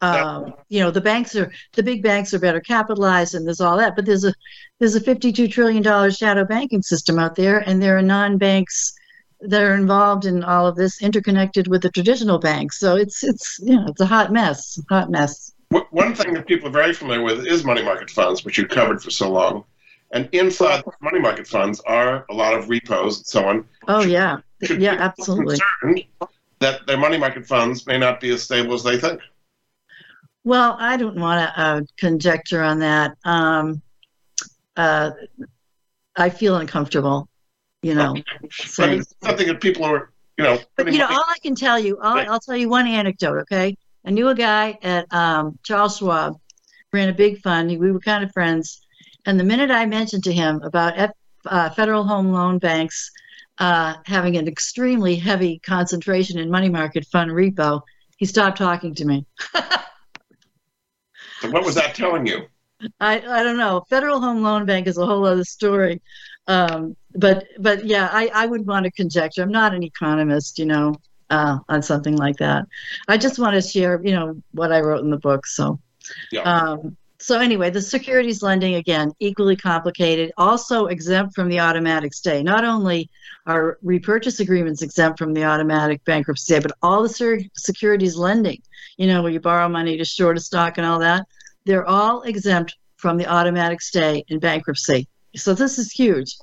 [0.00, 3.76] Um, you know, the banks are the big banks are better capitalized, and there's all
[3.78, 3.96] that.
[3.96, 4.32] But there's a
[4.78, 8.94] there's a 52 trillion dollar shadow banking system out there, and there are non-banks
[9.40, 12.78] that are involved in all of this interconnected with the traditional banks.
[12.78, 15.52] So it's it's you know it's a hot mess, hot mess.
[15.90, 19.02] One thing that people are very familiar with is money market funds, which you covered
[19.02, 19.64] for so long.
[20.12, 23.68] And inside money market funds are a lot of repos and so on.
[23.86, 25.58] Oh should, yeah, should yeah, absolutely.
[26.60, 29.20] That their money market funds may not be as stable as they think.
[30.44, 33.16] Well, I don't want to uh, conjecture on that.
[33.24, 33.82] Um,
[34.76, 35.10] uh,
[36.16, 37.28] I feel uncomfortable
[37.82, 38.14] you know.
[38.76, 40.58] But it's something that people are, you know.
[40.76, 43.38] But you know, all I can tell you, I'll, I'll tell you one anecdote.
[43.42, 46.38] Okay, I knew a guy at um, Charles Schwab,
[46.92, 47.68] ran a big fund.
[47.78, 48.80] We were kind of friends,
[49.26, 51.10] and the minute I mentioned to him about F,
[51.46, 53.10] uh, federal home loan banks
[53.58, 57.82] uh, having an extremely heavy concentration in money market fund repo,
[58.16, 59.26] he stopped talking to me.
[61.40, 62.46] so what was that telling you?
[63.00, 63.84] I, I don't know.
[63.90, 66.00] Federal Home Loan Bank is a whole other story.
[66.48, 69.42] Um, but but yeah, I, I would want to conjecture.
[69.42, 70.96] I'm not an economist, you know.
[71.30, 72.64] uh, on something like that.
[73.06, 75.46] I just want to share, you know, what I wrote in the book.
[75.46, 75.78] So,
[76.32, 76.40] Yeah.
[76.44, 82.42] um, so anyway, the securities lending again equally complicated, also exempt from the automatic stay.
[82.42, 83.10] Not only
[83.44, 88.62] are repurchase agreements exempt from the automatic bankruptcy stay, but all the ser- securities lending,
[88.96, 91.26] you know, where you borrow money to short a stock and all that,
[91.66, 95.06] they're all exempt from the automatic stay in bankruptcy.
[95.38, 96.36] So this is huge.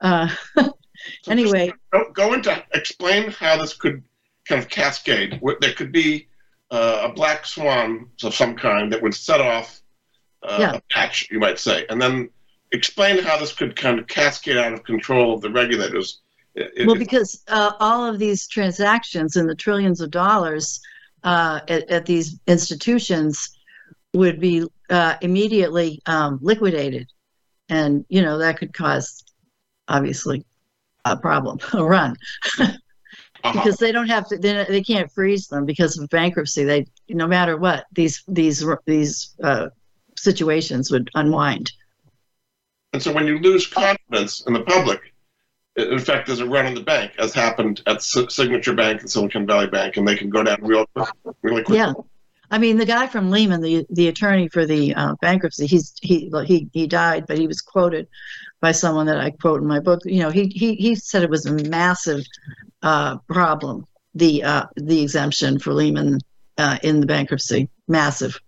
[0.00, 0.28] Uh,
[1.28, 4.02] anyway, Go, go into explain how this could
[4.46, 5.40] kind of cascade.
[5.60, 6.26] There could be
[6.70, 9.80] uh, a black swan of some kind that would set off
[10.42, 10.72] uh, Yeah.
[10.76, 12.30] a patch, you might say, and then
[12.72, 16.20] explain how this could kind of cascade out of control of the regulators.
[16.54, 20.80] It- Well, because uh, all of these transactions and the trillions of dollars
[21.24, 23.56] uh, at, at these institutions
[24.14, 27.08] would be uh, immediately um, liquidated,
[27.70, 29.24] and you know that could cause,
[29.88, 30.44] obviously,
[31.04, 32.16] a problem, a run,
[32.58, 33.52] uh-huh.
[33.52, 34.36] because they don't have to.
[34.36, 36.64] They, they can't freeze them because of bankruptcy.
[36.64, 39.68] They, no matter what, these these these uh,
[40.16, 41.72] situations would unwind.
[42.92, 45.14] And so when you lose confidence in the public,
[45.76, 49.10] in fact, there's a run on the bank, as happened at S- Signature Bank and
[49.10, 50.86] Silicon Valley Bank, and they can go down real,
[51.42, 51.76] really quickly.
[51.76, 51.92] Yeah.
[52.50, 56.30] I mean, the guy from Lehman, the the attorney for the uh, bankruptcy, he's he
[56.44, 58.08] he he died, but he was quoted
[58.60, 60.00] by someone that I quote in my book.
[60.04, 62.24] You know, he he he said it was a massive
[62.82, 66.18] uh, problem the uh, the exemption for Lehman
[66.58, 68.38] uh, in the bankruptcy, massive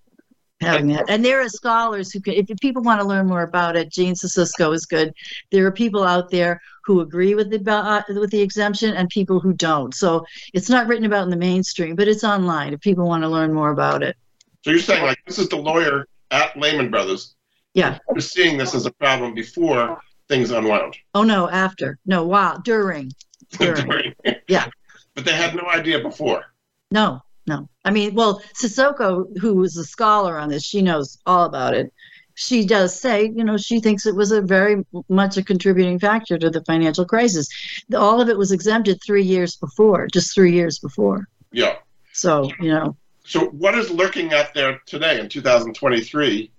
[0.62, 1.04] having that.
[1.08, 4.14] And there are scholars who can, if people want to learn more about it, Gene
[4.14, 5.12] Sissoko is good.
[5.50, 9.40] There are people out there who agree with the uh, with the exemption and people
[9.40, 9.94] who don't.
[9.94, 13.28] So it's not written about in the mainstream, but it's online if people want to
[13.28, 14.16] learn more about it.
[14.64, 17.34] So you're saying like this is the lawyer at Lehman Brothers
[17.74, 17.98] Yeah.
[18.08, 20.96] We're seeing this as a problem before things unwound.
[21.14, 21.98] Oh no, after.
[22.06, 23.12] No, wow, during.
[23.58, 24.14] During.
[24.48, 24.66] Yeah.
[25.14, 26.44] But they had no idea before.
[26.90, 27.68] No, no.
[27.84, 31.92] I mean, well, Sissoko, who was a scholar on this, she knows all about it.
[32.34, 36.38] She does say, you know, she thinks it was a very much a contributing factor
[36.38, 37.48] to the financial crisis.
[37.94, 41.28] All of it was exempted three years before, just three years before.
[41.52, 41.76] Yeah.
[42.12, 46.50] So, you know, So what is lurking out there today in 2023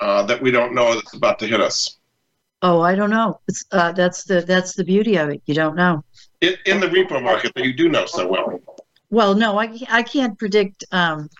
[0.00, 1.96] uh, that we don't know that's about to hit us?
[2.64, 3.40] oh, I don't know.
[3.46, 5.42] It's uh, that's the that's the beauty of it.
[5.46, 6.02] You don't know.
[6.40, 8.60] In, in the repo market that you do know so well.
[9.14, 11.30] Well, no, I, I can't predict um,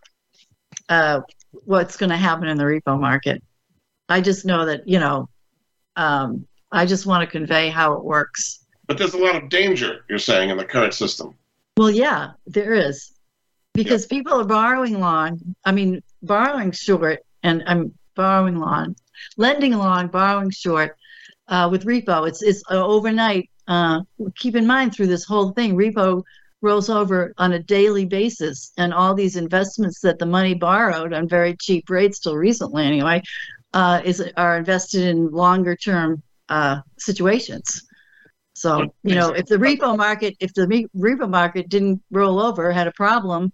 [0.88, 3.42] uh, what's going to happen in the repo market.
[4.08, 5.28] I just know that, you know,
[5.96, 8.64] um, I just want to convey how it works.
[8.86, 11.34] But there's a lot of danger, you're saying, in the current system.
[11.76, 13.10] Well, yeah, there is.
[13.72, 18.94] Because people are borrowing long, I mean, borrowing short, and I'm borrowing long,
[19.36, 20.96] lending long, borrowing short
[21.48, 22.28] uh, with repo.
[22.28, 23.50] It's, it's uh, overnight.
[23.66, 24.02] Uh,
[24.36, 26.22] keep in mind through this whole thing, repo
[26.64, 31.28] rolls over on a daily basis, and all these investments that the money borrowed on
[31.28, 33.22] very cheap rates till recently, anyway,
[33.72, 37.82] uh, is are invested in longer term uh, situations.
[38.54, 42.86] So you know, if the repo market, if the repo market didn't roll over, had
[42.86, 43.52] a problem,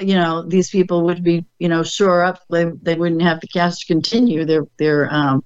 [0.00, 2.40] you know, these people would be, you know, shore up.
[2.50, 5.44] They they wouldn't have the cash to continue their their um,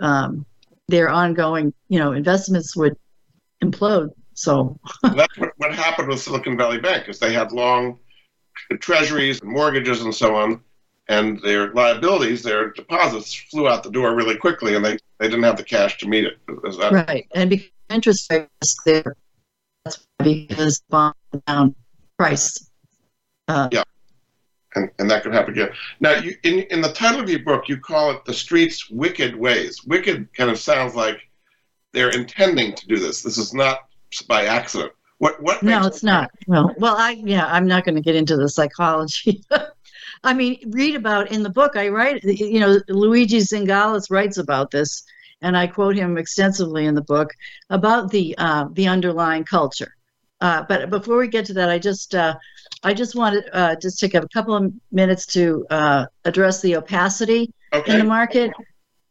[0.00, 0.46] um,
[0.88, 2.96] their ongoing, you know, investments would
[3.62, 4.10] implode.
[4.40, 7.98] So That's what, what happened with Silicon Valley Bank, is they had long
[8.80, 10.62] treasuries and mortgages and so on,
[11.08, 15.42] and their liabilities, their deposits flew out the door really quickly, and they, they didn't
[15.42, 16.38] have the cash to meet it.
[16.46, 19.14] That, right, and because interest rates there,
[19.84, 21.14] that's because bond
[21.46, 21.74] down
[22.16, 22.70] price.
[23.46, 23.68] Uh,
[24.74, 25.70] and, and that could happen again.
[26.00, 29.36] Now, you, in, in the title of your book, you call it The Street's Wicked
[29.36, 29.84] Ways.
[29.84, 31.28] Wicked kind of sounds like
[31.92, 33.20] they're intending to do this.
[33.20, 33.80] This is not
[34.26, 34.92] by accident.
[35.18, 36.30] What, what No, it's not.
[36.46, 39.44] Well, well, I yeah, I'm not going to get into the psychology.
[40.24, 41.76] I mean, read about in the book.
[41.76, 45.02] I write, you know, Luigi Zingales writes about this,
[45.42, 47.30] and I quote him extensively in the book
[47.68, 49.94] about the uh, the underlying culture.
[50.40, 52.34] Uh, but before we get to that, I just uh,
[52.82, 57.52] I just wanted uh, just take a couple of minutes to uh, address the opacity
[57.86, 58.52] in the market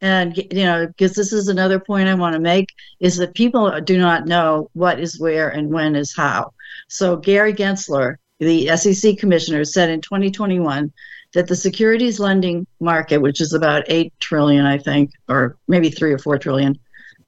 [0.00, 2.68] and you know because this is another point i want to make
[3.00, 6.52] is that people do not know what is where and when is how.
[6.88, 10.92] So gary gensler the sec commissioner said in 2021
[11.34, 16.12] that the securities lending market which is about 8 trillion i think or maybe 3
[16.12, 16.78] or 4 trillion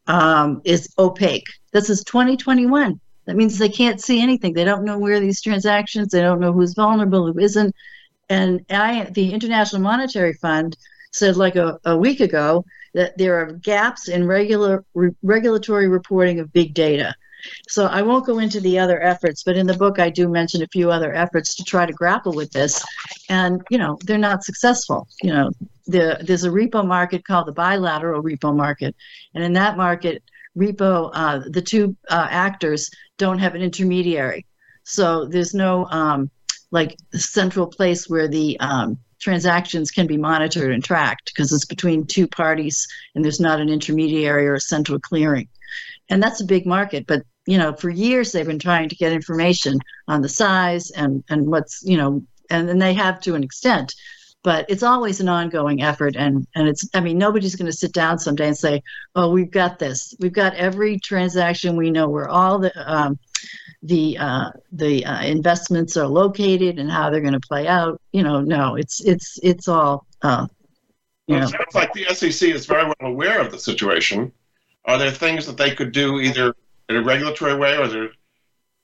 [0.08, 1.46] um, is opaque.
[1.72, 4.52] This is 2021 that means they can't see anything.
[4.52, 7.74] They don't know where these transactions they don't know who's vulnerable who isn't.
[8.28, 10.76] And I, the international monetary fund
[11.12, 16.40] said like a, a week ago that there are gaps in regular re, regulatory reporting
[16.40, 17.14] of big data.
[17.68, 20.62] So I won't go into the other efforts, but in the book I do mention
[20.62, 22.84] a few other efforts to try to grapple with this,
[23.28, 25.08] and you know they're not successful.
[25.22, 25.50] You know,
[25.86, 28.94] the, there's a repo market called the bilateral repo market,
[29.34, 30.22] and in that market,
[30.56, 34.46] repo uh, the two uh, actors don't have an intermediary,
[34.84, 36.30] so there's no um,
[36.70, 42.06] like central place where the um, transactions can be monitored and tracked because it's between
[42.06, 45.48] two parties and there's not an intermediary or a central clearing.
[46.10, 49.12] And that's a big market but you know for years they've been trying to get
[49.12, 53.42] information on the size and and what's you know and then they have to an
[53.42, 53.94] extent
[54.44, 57.92] but it's always an ongoing effort and and it's i mean nobody's going to sit
[57.92, 58.82] down someday and say
[59.14, 60.14] oh we've got this.
[60.20, 63.18] We've got every transaction we know where all the um,
[63.82, 68.00] the uh, the uh, investments are located and how they're going to play out.
[68.12, 70.06] You know, no, it's it's it's all.
[70.22, 70.46] Uh,
[71.26, 74.32] you well, it sounds like the SEC is very well aware of the situation.
[74.84, 76.54] Are there things that they could do either
[76.88, 78.10] in a regulatory way or there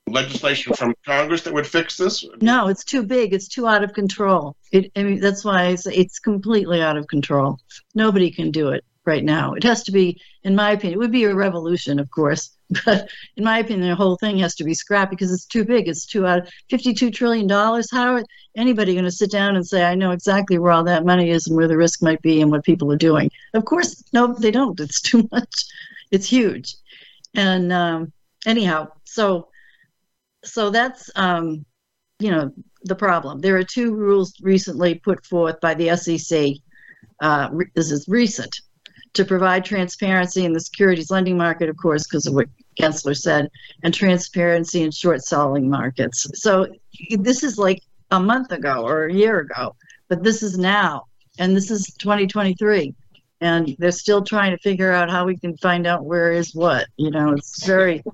[0.08, 2.24] legislation from Congress that would fix this?
[2.40, 3.32] No, it's too big.
[3.32, 4.56] It's too out of control.
[4.72, 7.58] It, I mean, that's why it's, it's completely out of control.
[7.94, 9.54] Nobody can do it right now.
[9.54, 13.08] It has to be, in my opinion, it would be a revolution, of course, but
[13.36, 15.88] in my opinion, the whole thing has to be scrapped because it's too big.
[15.88, 16.48] It's too out.
[16.68, 17.90] Fifty-two trillion dollars.
[17.90, 18.24] How are
[18.56, 21.46] anybody going to sit down and say, "I know exactly where all that money is
[21.46, 23.30] and where the risk might be and what people are doing"?
[23.54, 24.78] Of course, no, they don't.
[24.80, 25.64] It's too much.
[26.10, 26.74] It's huge.
[27.34, 28.12] And um,
[28.44, 29.48] anyhow, so
[30.44, 31.64] so that's um,
[32.18, 32.52] you know
[32.84, 33.40] the problem.
[33.40, 36.56] There are two rules recently put forth by the SEC.
[37.20, 38.60] Uh, this is recent
[39.18, 42.46] to provide transparency in the securities lending market, of course, because of what
[42.80, 43.50] Gensler said,
[43.82, 46.24] and transparency in short selling markets.
[46.34, 46.68] So
[47.10, 49.74] this is like a month ago or a year ago,
[50.06, 51.06] but this is now,
[51.40, 52.94] and this is 2023.
[53.40, 56.86] And they're still trying to figure out how we can find out where is what.
[56.96, 58.04] You know, it's very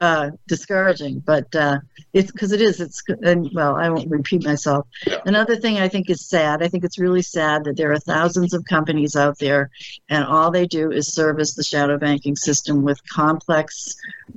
[0.00, 1.80] uh, discouraging, but uh,
[2.12, 2.80] it's because it is.
[2.80, 4.86] It's and well, I won't repeat myself.
[5.24, 6.62] Another thing I think is sad.
[6.62, 9.70] I think it's really sad that there are thousands of companies out there,
[10.08, 13.96] and all they do is service the shadow banking system with complex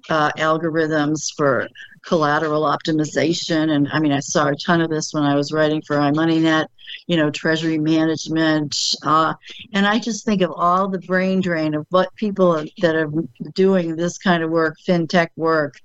[0.09, 1.67] uh, algorithms for
[2.05, 3.71] collateral optimization.
[3.71, 6.67] And I mean, I saw a ton of this when I was writing for iMoneyNet,
[7.07, 8.95] you know, treasury management.
[9.03, 9.33] Uh,
[9.73, 13.09] and I just think of all the brain drain of what people that are
[13.53, 15.75] doing this kind of work, fintech work,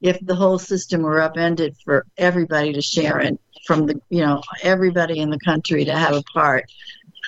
[0.00, 4.42] if the whole system were upended for everybody to share it from the, you know,
[4.62, 6.64] everybody in the country to have a part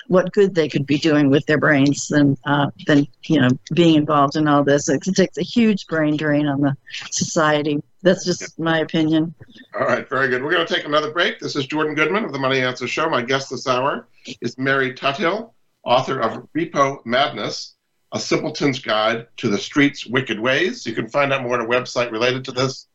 [0.09, 3.95] what good they could be doing with their brains than uh, than you know being
[3.95, 4.89] involved in all this.
[4.89, 6.75] It takes a huge brain drain on the
[7.11, 7.81] society.
[8.01, 9.33] That's just my opinion.
[9.77, 10.41] All right, very good.
[10.43, 11.39] We're going to take another break.
[11.39, 13.09] This is Jordan Goodman of the Money Answer Show.
[13.09, 14.07] My guest this hour
[14.41, 15.51] is Mary Tuthill,
[15.83, 17.75] author of Repo Madness,
[18.13, 20.85] A Simpleton's Guide to the Street's Wicked Ways.
[20.85, 22.87] You can find out more on a website related to this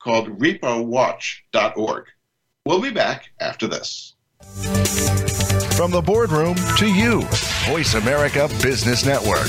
[0.00, 2.04] called repowatch.org.
[2.64, 4.14] We'll be back after this.
[5.76, 7.22] From the boardroom to you,
[7.66, 9.48] Voice America Business Network.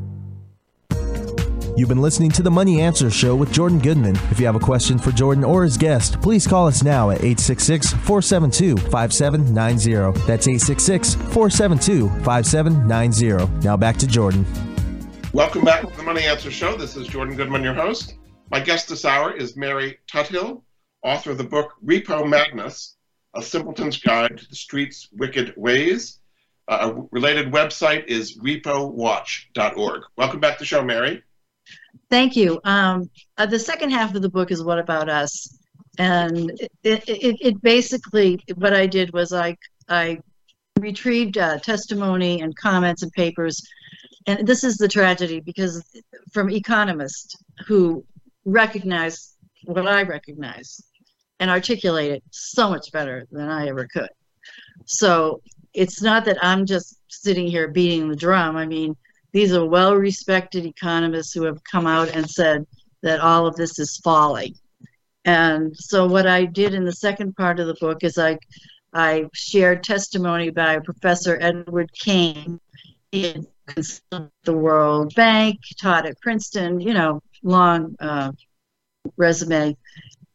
[1.81, 4.15] You've been listening to the Money Answer Show with Jordan Goodman.
[4.29, 7.23] If you have a question for Jordan or his guest, please call us now at
[7.23, 10.19] 866 472 5790.
[10.27, 13.65] That's 866 472 5790.
[13.65, 14.45] Now back to Jordan.
[15.33, 16.77] Welcome back to the Money Answer Show.
[16.77, 18.13] This is Jordan Goodman, your host.
[18.51, 20.61] My guest this hour is Mary Tuthill,
[21.01, 22.97] author of the book Repo Madness
[23.35, 26.19] A Simpleton's Guide to the Street's Wicked Ways.
[26.67, 30.01] Uh, a related website is repowatch.org.
[30.15, 31.23] Welcome back to the show, Mary.
[32.11, 32.59] Thank you.
[32.65, 35.57] Um, uh, the second half of the book is What About Us?
[35.97, 36.51] And
[36.83, 39.55] it, it, it basically, what I did was I,
[39.87, 40.19] I
[40.77, 43.65] retrieved uh, testimony and comments and papers.
[44.27, 45.81] And this is the tragedy because
[46.33, 47.33] from economists
[47.65, 48.03] who
[48.43, 50.81] recognize what I recognize
[51.39, 54.09] and articulate it so much better than I ever could.
[54.85, 55.41] So
[55.73, 58.57] it's not that I'm just sitting here beating the drum.
[58.57, 58.97] I mean,
[59.33, 62.65] these are well respected economists who have come out and said
[63.01, 64.55] that all of this is folly.
[65.25, 68.37] And so what I did in the second part of the book is I
[68.93, 72.59] I shared testimony by Professor Edward Kane.
[73.11, 73.35] He
[73.67, 78.33] consulted the World Bank, taught at Princeton, you know, long uh,
[79.15, 79.77] resume.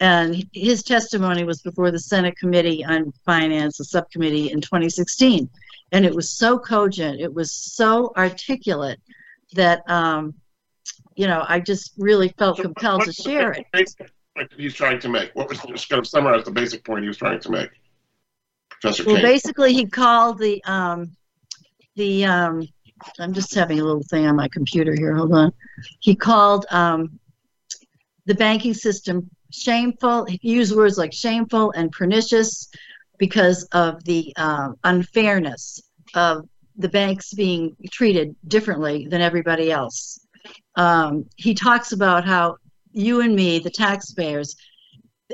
[0.00, 5.48] And his testimony was before the Senate Committee on Finance, a subcommittee in 2016.
[5.92, 9.00] And it was so cogent, it was so articulate
[9.54, 10.34] that, um,
[11.14, 13.66] you know, I just really felt So compelled to share it.
[13.72, 15.30] point he's trying to make?
[15.34, 17.70] What was just going to summarize the basic point he was trying to make?
[18.68, 19.24] Professor Well, Kane.
[19.24, 21.16] basically, he called the um,
[21.94, 22.68] the um,
[23.18, 25.14] I'm just having a little thing on my computer here.
[25.14, 25.52] Hold on.
[26.00, 27.18] He called um,
[28.26, 30.24] the banking system shameful.
[30.24, 32.68] He used words like shameful and pernicious
[33.18, 35.80] because of the um, unfairness
[36.14, 40.20] of the banks being treated differently than everybody else.
[40.76, 42.56] Um, he talks about how
[42.92, 44.56] you and me, the taxpayers,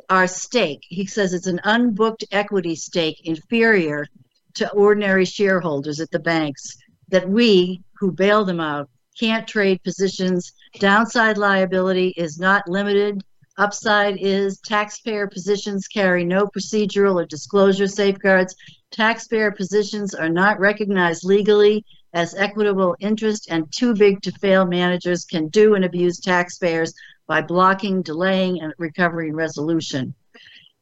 [0.09, 0.81] our stake.
[0.83, 4.07] He says it's an unbooked equity stake inferior
[4.55, 6.77] to ordinary shareholders at the banks
[7.09, 10.53] that we who bail them out can't trade positions.
[10.79, 13.23] Downside liability is not limited.
[13.59, 18.57] Upside is taxpayer positions carry no procedural or disclosure safeguards.
[18.91, 21.85] Taxpayer positions are not recognized legally
[22.15, 26.95] as equitable interest, and too big to fail managers can do and abuse taxpayers
[27.27, 30.15] by blocking, delaying, and recovery and resolution.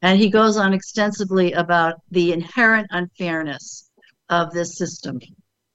[0.02, 3.90] And he goes on extensively about the inherent unfairness
[4.28, 5.20] of this system.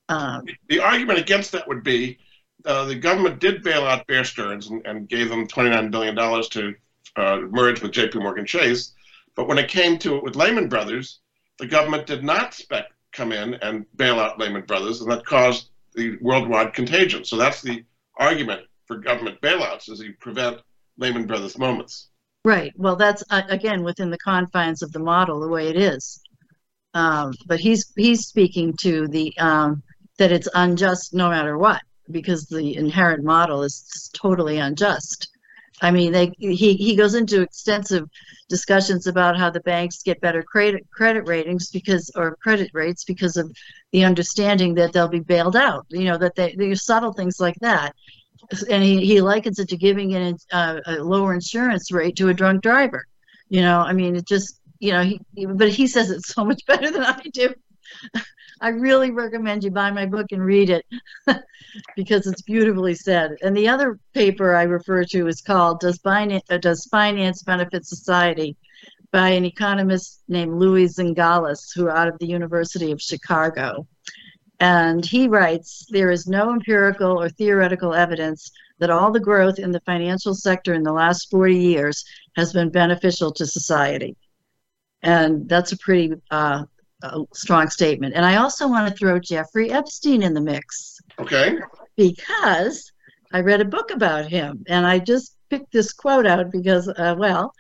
[0.10, 2.18] Um, the argument against that would be
[2.66, 6.74] uh, the government did bail out Bear Stearns and, and gave them $29 billion to
[7.16, 8.94] uh, merge with JP Morgan Chase.
[9.36, 11.20] But when it came to it with Lehman Brothers,
[11.60, 15.70] the government did not spec come in and bail out Lehman Brothers, and that caused
[15.94, 17.24] the worldwide contagion.
[17.24, 17.84] So that's the
[18.18, 20.60] argument for government bailouts is you prevent
[20.98, 22.10] Lehman Brothers moments.
[22.44, 22.74] Right.
[22.78, 26.22] Well, that's uh, again within the confines of the model, the way it is.
[26.94, 29.82] Um, but he's he's speaking to the um,
[30.18, 35.30] that it's unjust no matter what because the inherent model is totally unjust.
[35.82, 38.08] I mean, they he he goes into extensive
[38.48, 43.36] discussions about how the banks get better credit credit ratings because or credit rates because
[43.36, 43.52] of
[43.92, 45.86] the understanding that they'll be bailed out.
[45.90, 47.94] You know that they there's subtle things like that
[48.70, 52.34] and he, he likens it to giving an, uh, a lower insurance rate to a
[52.34, 53.06] drunk driver.
[53.50, 56.66] You know, I mean, it just, you know, he, but he says it so much
[56.66, 57.54] better than I do.
[58.62, 60.86] I really recommend you buy my book and read it
[61.96, 63.36] because it's beautifully said.
[63.42, 67.86] And the other paper I refer to is called "Does Finance, uh, Does Finance Benefit
[67.86, 68.56] Society?"
[69.12, 73.88] by an economist named Louis Zingales, who out of the University of Chicago.
[74.60, 79.72] And he writes There is no empirical or theoretical evidence that all the growth in
[79.72, 82.04] the financial sector in the last 40 years
[82.36, 84.18] has been beneficial to society.
[85.02, 86.66] And that's a pretty uh,
[87.04, 88.14] uh, strong statement.
[88.16, 91.58] And I also want to throw Jeffrey Epstein in the mix Okay.
[91.96, 92.92] because
[93.34, 97.16] I read a book about him and I just picked this quote out because, uh,
[97.18, 97.54] well,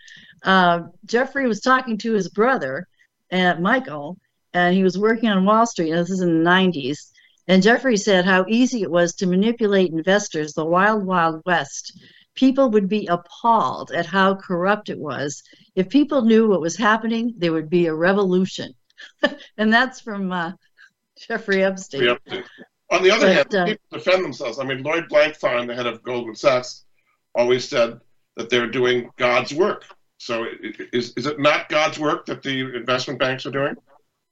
[0.44, 2.88] uh, Jeffrey was talking to his brother,
[3.32, 4.18] uh, Michael,
[4.54, 5.92] and he was working on Wall Street.
[5.92, 7.12] And this is in the 90s.
[7.48, 12.00] And Jeffrey said how easy it was to manipulate investors, the wild, wild west.
[12.36, 15.44] People would be appalled at how corrupt it was.
[15.76, 18.74] If people knew what was happening, there would be a revolution.
[19.58, 20.52] and that's from uh,
[21.18, 22.04] Jeffrey Epstein.
[22.04, 22.46] Yep.
[22.92, 24.60] On the other But, hand, uh, people defend themselves.
[24.60, 26.86] I mean, Lloyd Blankfein, the head of Goldman Sachs,
[27.34, 28.00] always said
[28.38, 29.86] that they're doing God's work.
[30.18, 30.46] So
[30.94, 33.76] is, is it not God's work that the investment banks are doing?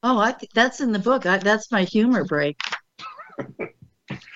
[0.02, 1.26] Oh, I th- that's in the book.
[1.26, 2.60] I, that's my humor break.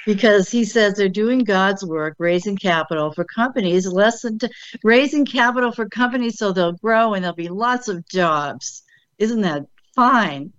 [0.05, 4.49] because he says they're doing God's work, raising capital for companies less than t-
[4.83, 8.83] raising capital for companies so they'll grow and there'll be lots of jobs.
[9.17, 9.65] Isn't that
[9.97, 10.53] fine?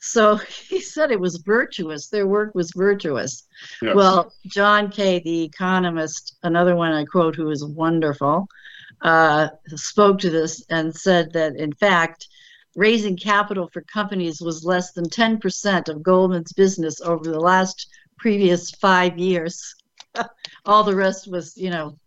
[0.00, 0.36] So
[0.68, 2.08] he said it was virtuous.
[2.08, 3.46] Their work was virtuous.
[3.82, 3.94] Yes.
[3.94, 8.48] Well, John Kay, the economist, another one I quote who is wonderful,
[9.02, 12.28] uh, spoke to this and said that in fact,
[12.74, 18.70] raising capital for companies was less than 10% of Goldman's business over the last previous
[18.70, 19.74] five years.
[20.64, 21.98] All the rest was, you know,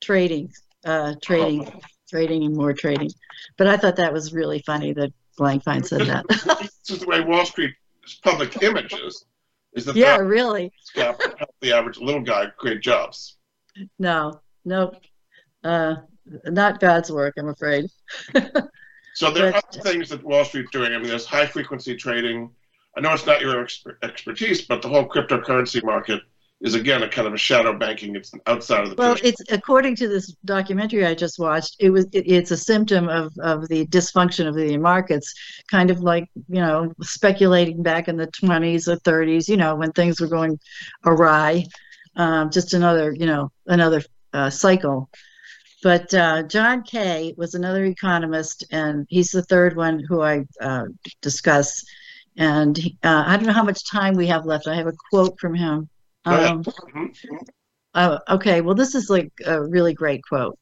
[0.00, 0.50] trading,
[0.84, 1.70] uh, trading,
[2.08, 3.10] trading, and more trading.
[3.56, 6.26] But I thought that was really funny that Blankfein said that.
[6.60, 7.74] this is the way Wall Street's
[8.22, 9.24] public image is.
[9.74, 10.72] Is that yeah, really.
[10.94, 11.20] help
[11.60, 13.36] the average little guy create jobs?
[13.98, 14.96] No, nope.
[15.62, 15.96] uh,
[16.46, 17.88] not God's work, I'm afraid.
[19.14, 20.92] so there but, are things that Wall Street's doing.
[20.92, 22.50] I mean, there's high frequency trading.
[22.96, 23.66] I know it's not your
[24.02, 26.22] expertise, but the whole cryptocurrency market
[26.60, 28.16] is again a kind of a shadow banking.
[28.16, 28.96] It's outside of the.
[28.96, 31.76] Well, it's according to this documentary I just watched.
[31.78, 35.32] It was it, it's a symptom of of the dysfunction of the markets,
[35.70, 39.48] kind of like you know speculating back in the 20s or 30s.
[39.48, 40.58] You know when things were going
[41.04, 41.64] awry.
[42.16, 44.02] Um, just another you know another
[44.32, 45.08] uh, cycle.
[45.80, 50.86] But uh, John Kay was another economist, and he's the third one who I uh,
[51.22, 51.84] discuss.
[52.36, 54.66] And uh, I don't know how much time we have left.
[54.66, 55.88] I have a quote from him.
[56.28, 56.64] Um,
[57.94, 60.58] uh, okay, well, this is like a really great quote.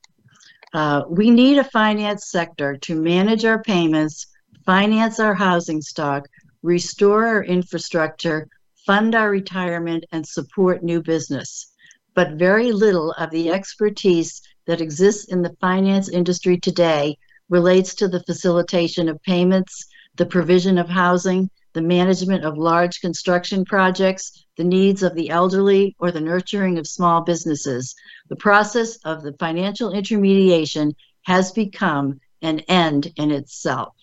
[0.72, 4.26] Uh, we need a finance sector to manage our payments,
[4.64, 6.26] finance our housing stock,
[6.62, 8.48] restore our infrastructure,
[8.86, 11.72] fund our retirement, and support new business.
[12.14, 18.08] But very little of the expertise that exists in the finance industry today relates to
[18.08, 19.86] the facilitation of payments,
[20.16, 25.94] the provision of housing, the management of large construction projects, the needs of the elderly,
[25.98, 27.94] or the nurturing of small businesses.
[28.30, 30.96] The process of the financial intermediation
[31.26, 33.94] has become an end in itself.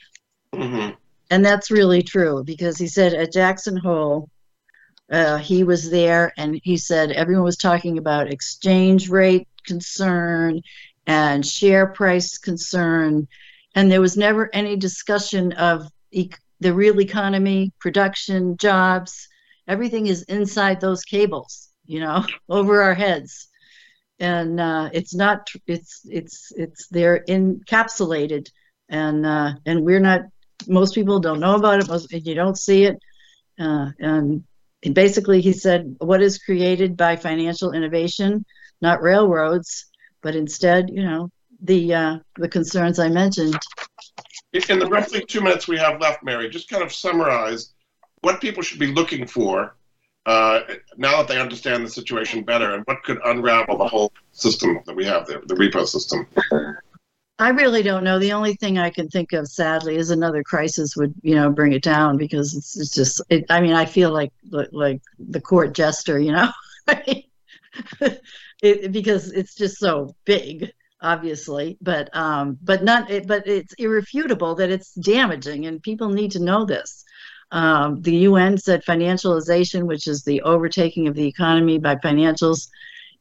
[0.54, 0.92] Mm-hmm.
[1.32, 4.30] And that's really true because he said at Jackson Hole,
[5.12, 10.62] uh, he was there and he said everyone was talking about exchange rate concern
[11.08, 13.28] and share price concern.
[13.74, 16.30] And there was never any discussion of e-
[16.64, 19.28] the real economy, production, jobs,
[19.68, 23.48] everything is inside those cables, you know, over our heads.
[24.20, 28.50] And uh, it's not, it's, it's, it's, they're encapsulated
[28.90, 30.22] and, uh, and we're not,
[30.68, 31.90] most people don't know about it.
[31.90, 32.98] Most, you don't see it.
[33.60, 34.44] Uh, and
[34.94, 38.46] basically he said, what is created by financial innovation,
[38.82, 39.88] not railroads,
[40.22, 41.30] but instead, you know,
[41.62, 43.58] the, uh, the concerns I mentioned
[44.54, 47.74] in the roughly two minutes we have left, Mary, just kind of summarize
[48.22, 49.76] what people should be looking for
[50.26, 50.62] uh,
[50.98, 54.96] now that they understand the situation better and what could unravel the whole system that
[54.96, 56.26] we have there, the repo system.
[57.40, 58.20] I really don't know.
[58.20, 61.74] The only thing I can think of, sadly, is another crisis would, you know, bring
[61.74, 63.22] it down because it's, it's just.
[63.30, 66.50] It, I mean, I feel like like the court jester, you know,
[68.62, 70.72] it, because it's just so big
[71.04, 76.44] obviously, but um, but not but it's irrefutable that it's damaging, and people need to
[76.44, 77.04] know this.
[77.52, 82.70] Um, the UN said financialization, which is the overtaking of the economy by financials,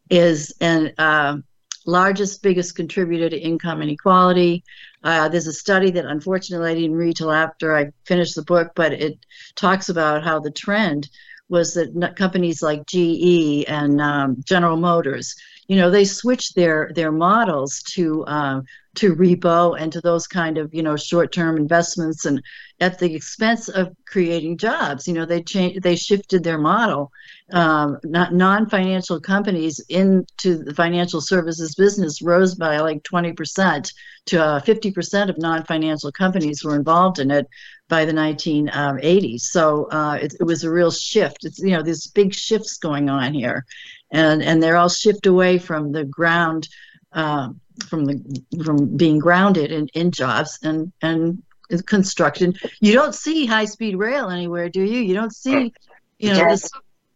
[0.09, 1.37] is an uh,
[1.85, 4.65] largest, biggest contributor to income inequality.
[5.05, 8.73] Uh, there's a study that unfortunately I didn't read till after I finished the book,
[8.75, 9.19] but it
[9.55, 11.11] talks about how the trend
[11.49, 15.37] was that companies like GE and um, General Motors
[15.69, 20.59] you know they switch their their models to um, to repo and to those kind
[20.59, 22.43] of you know short term investments and
[22.81, 25.07] at the expense of creating jobs.
[25.07, 27.11] You know they changed they shifted their model
[27.53, 33.93] um, not non-financial companies into the financial services business rose by like 20%
[34.27, 37.47] to uh, 50% of non-financial companies were involved in it
[37.89, 41.45] by the 1980s so uh, it, it was a real shift.
[41.45, 43.65] It's you know there's big shifts going on here
[44.13, 46.69] and and they're all shift away from the ground
[47.13, 47.49] uh,
[47.89, 51.43] from the from being grounded in, in jobs and and
[51.87, 52.55] construction.
[52.81, 55.01] You don't see high speed rail anywhere, do you?
[55.01, 55.73] You don't see,
[56.19, 56.69] you know, this.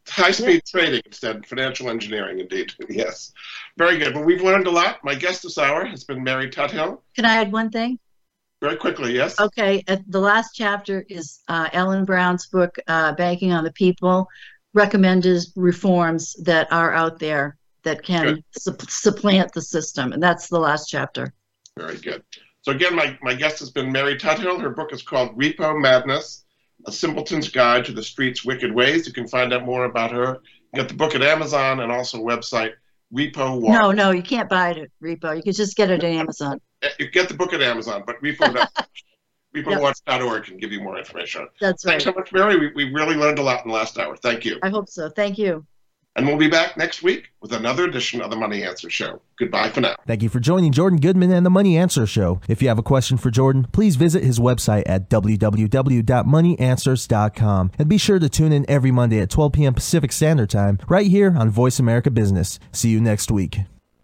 [0.08, 0.80] High speed yeah.
[0.80, 2.72] trading instead, financial engineering, indeed.
[2.88, 3.32] Yes.
[3.76, 4.14] Very good.
[4.14, 5.00] Well, we've learned a lot.
[5.02, 7.02] My guest this hour has been Mary Tuthill.
[7.14, 7.98] Can I add one thing?
[8.62, 9.38] Very quickly, yes.
[9.38, 9.82] Okay.
[9.86, 14.28] the last chapter is uh, Ellen Brown's book, uh, Banking on the People
[14.76, 20.12] recommended reforms that are out there that can su- supplant the system.
[20.12, 21.32] And that's the last chapter.
[21.78, 22.22] Very good.
[22.62, 24.60] So, again, my, my guest has been Mary Tuthill.
[24.60, 26.44] Her book is called Repo Madness
[26.86, 29.06] A Simpleton's Guide to the Street's Wicked Ways.
[29.06, 30.40] You can find out more about her.
[30.74, 32.72] Get the book at Amazon and also website
[33.14, 33.72] Repo Watch.
[33.72, 35.34] No, no, you can't buy it at Repo.
[35.36, 36.60] You can just get it at Amazon.
[36.98, 38.66] You get the book at Amazon, but Repo.
[39.56, 41.48] repowatch.org can give you more information.
[41.60, 41.92] That's right.
[41.92, 42.58] Thanks so much, Mary.
[42.58, 44.16] We, we really learned a lot in the last hour.
[44.16, 44.58] Thank you.
[44.62, 45.08] I hope so.
[45.08, 45.66] Thank you.
[46.16, 49.20] And we'll be back next week with another edition of the Money Answer Show.
[49.38, 49.96] Goodbye for now.
[50.06, 52.40] Thank you for joining Jordan Goodman and the Money Answer Show.
[52.48, 57.70] If you have a question for Jordan, please visit his website at www.moneyanswers.com.
[57.78, 59.74] And be sure to tune in every Monday at 12 p.m.
[59.74, 62.58] Pacific Standard Time right here on Voice America Business.
[62.72, 63.58] See you next week.